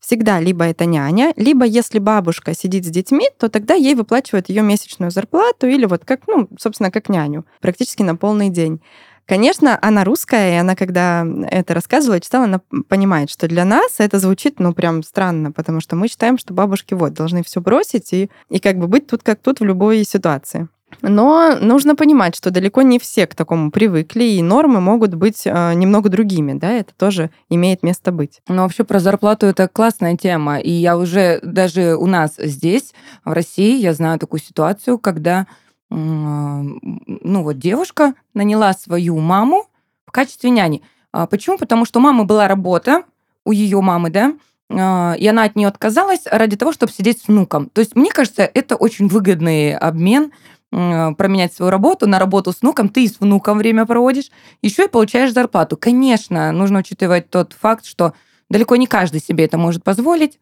всегда 0.02 0.40
либо 0.40 0.64
это 0.64 0.84
няня, 0.84 1.32
либо 1.36 1.64
если 1.64 1.98
бабушка 1.98 2.54
сидит 2.54 2.84
с 2.84 2.90
детьми, 2.90 3.30
то 3.38 3.48
тогда 3.48 3.74
ей 3.74 3.94
выплачивают 3.94 4.48
ее 4.48 4.62
месячную 4.62 5.10
зарплату 5.10 5.68
или 5.68 5.86
вот 5.86 6.04
как, 6.04 6.26
ну, 6.26 6.48
собственно, 6.58 6.90
как 6.90 7.08
няню, 7.08 7.46
практически 7.60 8.02
на 8.02 8.16
полный 8.16 8.50
день. 8.50 8.82
Конечно, 9.24 9.78
она 9.80 10.02
русская, 10.02 10.54
и 10.54 10.56
она, 10.56 10.74
когда 10.74 11.24
это 11.48 11.74
рассказывала, 11.74 12.20
читала, 12.20 12.44
она 12.44 12.60
понимает, 12.88 13.30
что 13.30 13.46
для 13.46 13.64
нас 13.64 13.94
это 13.98 14.18
звучит, 14.18 14.58
ну, 14.58 14.74
прям 14.74 15.04
странно, 15.04 15.52
потому 15.52 15.80
что 15.80 15.94
мы 15.94 16.08
считаем, 16.08 16.36
что 16.36 16.52
бабушки 16.52 16.94
вот 16.94 17.14
должны 17.14 17.44
все 17.44 17.60
бросить 17.60 18.12
и, 18.12 18.30
и 18.50 18.58
как 18.58 18.78
бы 18.78 18.88
быть 18.88 19.06
тут 19.06 19.22
как 19.22 19.38
тут 19.40 19.60
в 19.60 19.64
любой 19.64 20.04
ситуации. 20.04 20.68
Но 21.00 21.56
нужно 21.60 21.96
понимать, 21.96 22.36
что 22.36 22.50
далеко 22.50 22.82
не 22.82 22.98
все 22.98 23.26
к 23.26 23.34
такому 23.34 23.70
привыкли, 23.70 24.24
и 24.24 24.42
нормы 24.42 24.80
могут 24.80 25.14
быть 25.14 25.42
э, 25.46 25.74
немного 25.74 26.08
другими, 26.08 26.52
да, 26.52 26.72
это 26.72 26.94
тоже 26.94 27.30
имеет 27.48 27.82
место 27.82 28.12
быть. 28.12 28.40
Ну, 28.48 28.62
вообще 28.62 28.84
про 28.84 29.00
зарплату 29.00 29.46
это 29.46 29.68
классная 29.68 30.16
тема, 30.16 30.58
и 30.58 30.70
я 30.70 30.96
уже 30.98 31.40
даже 31.42 31.96
у 31.96 32.06
нас 32.06 32.34
здесь, 32.36 32.92
в 33.24 33.32
России, 33.32 33.78
я 33.78 33.94
знаю 33.94 34.18
такую 34.18 34.40
ситуацию, 34.40 34.98
когда 34.98 35.46
ну 35.94 37.42
вот 37.42 37.58
девушка 37.58 38.14
наняла 38.32 38.72
свою 38.72 39.18
маму 39.18 39.66
в 40.06 40.10
качестве 40.10 40.48
няни. 40.48 40.82
А 41.12 41.26
почему? 41.26 41.58
Потому 41.58 41.84
что 41.84 42.00
у 42.00 42.02
мамы 42.02 42.24
была 42.24 42.48
работа, 42.48 43.02
у 43.44 43.52
ее 43.52 43.80
мамы, 43.82 44.08
да, 44.08 44.34
а, 44.70 45.14
и 45.18 45.26
она 45.26 45.44
от 45.44 45.56
нее 45.56 45.68
отказалась 45.68 46.22
ради 46.30 46.56
того, 46.56 46.72
чтобы 46.72 46.92
сидеть 46.92 47.20
с 47.22 47.28
внуком. 47.28 47.68
То 47.68 47.80
есть, 47.80 47.94
мне 47.94 48.10
кажется, 48.10 48.42
это 48.42 48.76
очень 48.76 49.08
выгодный 49.08 49.76
обмен 49.76 50.32
променять 50.72 51.52
свою 51.52 51.70
работу 51.70 52.06
на 52.06 52.18
работу 52.18 52.50
с 52.50 52.62
внуком, 52.62 52.88
ты 52.88 53.06
с 53.06 53.20
внуком 53.20 53.58
время 53.58 53.84
проводишь, 53.84 54.30
еще 54.62 54.86
и 54.86 54.88
получаешь 54.88 55.32
зарплату. 55.32 55.76
Конечно, 55.76 56.50
нужно 56.50 56.78
учитывать 56.78 57.28
тот 57.28 57.52
факт, 57.52 57.84
что 57.84 58.14
далеко 58.48 58.76
не 58.76 58.86
каждый 58.86 59.20
себе 59.20 59.44
это 59.44 59.58
может 59.58 59.84
позволить. 59.84 60.38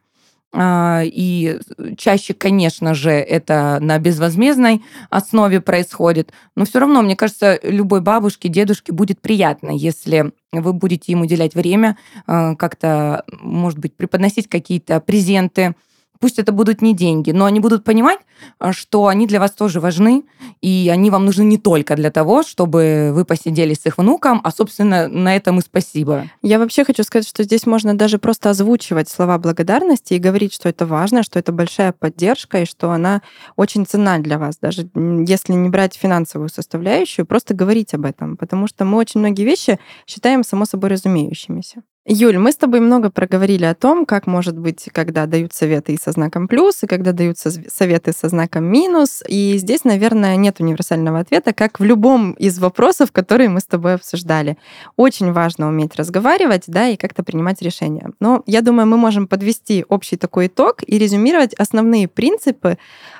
А, 0.52 1.02
и 1.04 1.58
чаще, 1.96 2.34
конечно 2.34 2.94
же, 2.94 3.10
это 3.10 3.78
на 3.80 3.98
безвозмездной 3.98 4.82
основе 5.08 5.60
происходит. 5.60 6.32
Но 6.56 6.64
все 6.64 6.80
равно, 6.80 7.02
мне 7.02 7.14
кажется, 7.14 7.58
любой 7.62 8.00
бабушке, 8.00 8.48
дедушке 8.48 8.92
будет 8.92 9.20
приятно, 9.20 9.70
если 9.70 10.32
вы 10.52 10.72
будете 10.72 11.12
им 11.12 11.22
уделять 11.22 11.54
время, 11.54 11.96
а, 12.26 12.56
как-то, 12.56 13.24
может 13.40 13.78
быть, 13.78 13.94
преподносить 13.94 14.48
какие-то 14.48 15.00
презенты, 15.00 15.76
Пусть 16.20 16.38
это 16.38 16.52
будут 16.52 16.82
не 16.82 16.94
деньги, 16.94 17.30
но 17.30 17.46
они 17.46 17.60
будут 17.60 17.82
понимать, 17.82 18.18
а, 18.58 18.74
что 18.74 19.06
они 19.06 19.26
для 19.26 19.40
вас 19.40 19.52
тоже 19.52 19.80
важны, 19.80 20.24
и 20.60 20.90
они 20.92 21.10
вам 21.10 21.24
нужны 21.24 21.44
не 21.44 21.56
только 21.56 21.96
для 21.96 22.10
того, 22.10 22.42
чтобы 22.42 23.10
вы 23.14 23.24
посидели 23.24 23.72
с 23.72 23.86
их 23.86 23.96
внуком, 23.96 24.42
а, 24.44 24.50
собственно, 24.50 25.08
на 25.08 25.34
этом 25.34 25.58
и 25.58 25.62
спасибо. 25.62 26.26
Я 26.42 26.58
вообще 26.58 26.84
хочу 26.84 27.04
сказать, 27.04 27.26
что 27.26 27.42
здесь 27.42 27.64
можно 27.66 27.96
даже 27.96 28.18
просто 28.18 28.50
озвучивать 28.50 29.08
слова 29.08 29.38
благодарности 29.38 30.12
и 30.12 30.18
говорить, 30.18 30.52
что 30.52 30.68
это 30.68 30.84
важно, 30.84 31.22
что 31.22 31.38
это 31.38 31.52
большая 31.52 31.92
поддержка, 31.92 32.62
и 32.62 32.66
что 32.66 32.90
она 32.90 33.22
очень 33.56 33.86
ценна 33.86 34.18
для 34.18 34.38
вас, 34.38 34.58
даже 34.58 34.90
если 35.26 35.54
не 35.54 35.70
брать 35.70 35.94
финансовую 35.94 36.50
составляющую, 36.50 37.24
просто 37.24 37.54
говорить 37.54 37.94
об 37.94 38.04
этом, 38.04 38.36
потому 38.36 38.66
что 38.66 38.84
мы 38.84 38.98
очень 38.98 39.20
многие 39.20 39.44
вещи 39.44 39.78
считаем 40.06 40.44
само 40.44 40.66
собой 40.66 40.90
разумеющимися. 40.90 41.82
Юль, 42.06 42.38
мы 42.38 42.50
с 42.50 42.56
тобой 42.56 42.80
много 42.80 43.10
проговорили 43.10 43.66
о 43.66 43.74
том, 43.74 44.06
как 44.06 44.26
может 44.26 44.58
быть, 44.58 44.88
когда 44.90 45.26
дают 45.26 45.52
советы 45.52 45.92
и 45.92 45.98
со 45.98 46.12
знаком 46.12 46.48
плюс, 46.48 46.82
и 46.82 46.86
когда 46.86 47.12
даются 47.12 47.50
советы 47.68 48.12
со 48.12 48.30
знаком 48.30 48.64
минус. 48.64 49.22
И 49.28 49.58
здесь, 49.58 49.84
наверное, 49.84 50.36
нет 50.36 50.60
универсального 50.60 51.18
ответа, 51.18 51.52
как 51.52 51.78
в 51.78 51.84
любом 51.84 52.32
из 52.32 52.58
вопросов, 52.58 53.12
которые 53.12 53.50
мы 53.50 53.60
с 53.60 53.66
тобой 53.66 53.94
обсуждали. 53.94 54.56
Очень 54.96 55.32
важно 55.32 55.68
уметь 55.68 55.94
разговаривать, 55.94 56.64
да, 56.68 56.88
и 56.88 56.96
как-то 56.96 57.22
принимать 57.22 57.60
решения. 57.60 58.10
Но 58.18 58.42
я 58.46 58.62
думаю, 58.62 58.86
мы 58.86 58.96
можем 58.96 59.28
подвести 59.28 59.84
общий 59.86 60.16
такой 60.16 60.46
итог 60.46 60.78
и 60.86 60.98
резюмировать 60.98 61.52
основные 61.52 62.08
принципы, 62.08 62.78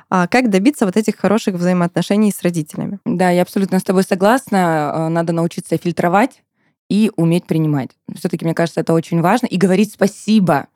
а, 0.09 0.27
как 0.27 0.49
добиться 0.49 0.87
вот 0.87 0.97
этих 0.97 1.17
хороших 1.17 1.57
взаимоотношений 1.57 2.33
с 2.33 2.43
родителями. 2.43 2.99
Да, 3.05 3.29
я 3.29 3.43
абсолютно 3.43 3.79
с 3.79 3.85
тобой 3.85 4.05
согласна. 4.05 4.91
А, 4.95 5.09
надо 5.11 5.35
научиться 5.35 5.77
фильтровать 5.77 6.43
и 6.91 7.11
уметь 7.17 7.47
принимать. 7.47 7.91
Все-таки, 8.15 8.45
мне 8.45 8.53
кажется, 8.53 8.81
это 8.81 8.93
очень 8.93 9.23
важно. 9.23 9.47
И 9.47 9.57
говорить 9.57 9.93
спасибо 9.93 10.67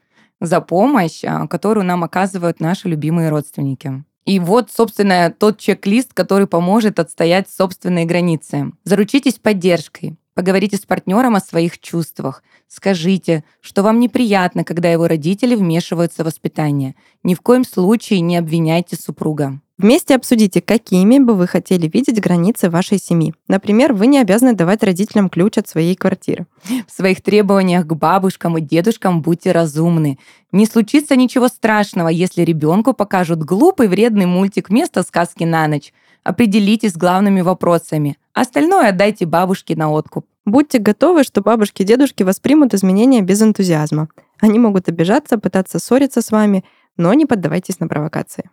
за 0.40 0.62
помощь, 0.62 1.24
а, 1.24 1.46
которую 1.46 1.84
нам 1.84 2.04
оказывают 2.04 2.60
наши 2.60 2.88
любимые 2.88 3.28
родственники. 3.28 4.04
И 4.24 4.38
вот, 4.38 4.70
собственно, 4.70 5.34
тот 5.36 5.58
чек-лист, 5.58 6.14
который 6.14 6.46
поможет 6.46 6.98
отстоять 6.98 7.50
собственные 7.50 8.06
границы. 8.06 8.72
Заручитесь 8.84 9.34
поддержкой. 9.34 10.16
Поговорите 10.34 10.76
с 10.76 10.86
партнером 10.86 11.36
о 11.36 11.40
своих 11.40 11.78
чувствах. 11.78 12.42
Скажите, 12.66 13.44
что 13.60 13.82
вам 13.82 14.00
неприятно, 14.00 14.64
когда 14.64 14.90
его 14.90 15.06
родители 15.06 15.54
вмешиваются 15.54 16.22
в 16.22 16.26
воспитание. 16.26 16.94
Ни 17.22 17.34
в 17.34 17.40
коем 17.40 17.64
случае 17.64 18.20
не 18.20 18.36
обвиняйте 18.36 18.96
супруга. 18.96 19.60
Вместе 19.76 20.14
обсудите, 20.14 20.62
какими 20.62 21.18
бы 21.18 21.34
вы 21.34 21.48
хотели 21.48 21.90
видеть 21.92 22.20
границы 22.20 22.70
вашей 22.70 22.98
семьи. 22.98 23.34
Например, 23.48 23.92
вы 23.92 24.06
не 24.06 24.20
обязаны 24.20 24.54
давать 24.54 24.84
родителям 24.84 25.28
ключ 25.28 25.58
от 25.58 25.68
своей 25.68 25.96
квартиры. 25.96 26.46
В 26.86 26.92
своих 26.92 27.20
требованиях 27.22 27.84
к 27.84 27.92
бабушкам 27.92 28.56
и 28.56 28.60
дедушкам 28.60 29.20
будьте 29.20 29.50
разумны. 29.50 30.20
Не 30.52 30.66
случится 30.66 31.16
ничего 31.16 31.48
страшного, 31.48 32.06
если 32.06 32.42
ребенку 32.42 32.92
покажут 32.92 33.42
глупый 33.42 33.88
вредный 33.88 34.26
мультик 34.26 34.68
вместо 34.68 35.02
сказки 35.02 35.42
на 35.42 35.66
ночь. 35.66 35.92
Определитесь 36.22 36.92
с 36.92 36.96
главными 36.96 37.40
вопросами. 37.40 38.16
Остальное 38.32 38.90
отдайте 38.90 39.26
бабушке 39.26 39.74
на 39.74 39.90
откуп. 39.90 40.24
Будьте 40.44 40.78
готовы, 40.78 41.24
что 41.24 41.40
бабушки 41.40 41.82
и 41.82 41.84
дедушки 41.84 42.22
воспримут 42.22 42.74
изменения 42.74 43.22
без 43.22 43.42
энтузиазма. 43.42 44.08
Они 44.38 44.60
могут 44.60 44.88
обижаться, 44.88 45.36
пытаться 45.36 45.80
ссориться 45.80 46.22
с 46.22 46.30
вами, 46.30 46.64
но 46.96 47.12
не 47.12 47.26
поддавайтесь 47.26 47.80
на 47.80 47.88
провокации. 47.88 48.50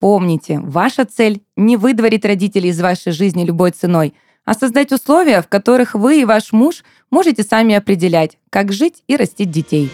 Помните, 0.00 0.60
ваша 0.60 1.04
цель 1.04 1.42
не 1.56 1.76
выдворить 1.76 2.24
родителей 2.24 2.70
из 2.70 2.80
вашей 2.80 3.12
жизни 3.12 3.44
любой 3.44 3.72
ценой, 3.72 4.14
а 4.44 4.54
создать 4.54 4.92
условия, 4.92 5.42
в 5.42 5.48
которых 5.48 5.94
вы 5.94 6.20
и 6.20 6.24
ваш 6.24 6.52
муж 6.52 6.84
можете 7.10 7.42
сами 7.42 7.74
определять, 7.74 8.38
как 8.48 8.72
жить 8.72 9.02
и 9.08 9.16
растить 9.16 9.50
детей. 9.50 9.90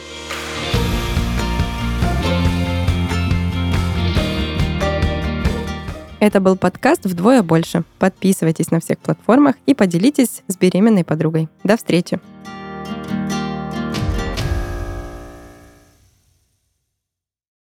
Это 6.20 6.40
был 6.40 6.56
подкаст 6.56 7.04
«Вдвое 7.04 7.42
больше». 7.42 7.84
Подписывайтесь 7.98 8.70
на 8.70 8.80
всех 8.80 8.98
платформах 8.98 9.56
и 9.66 9.74
поделитесь 9.74 10.42
с 10.46 10.56
беременной 10.56 11.04
подругой. 11.04 11.48
До 11.64 11.76
встречи! 11.76 12.18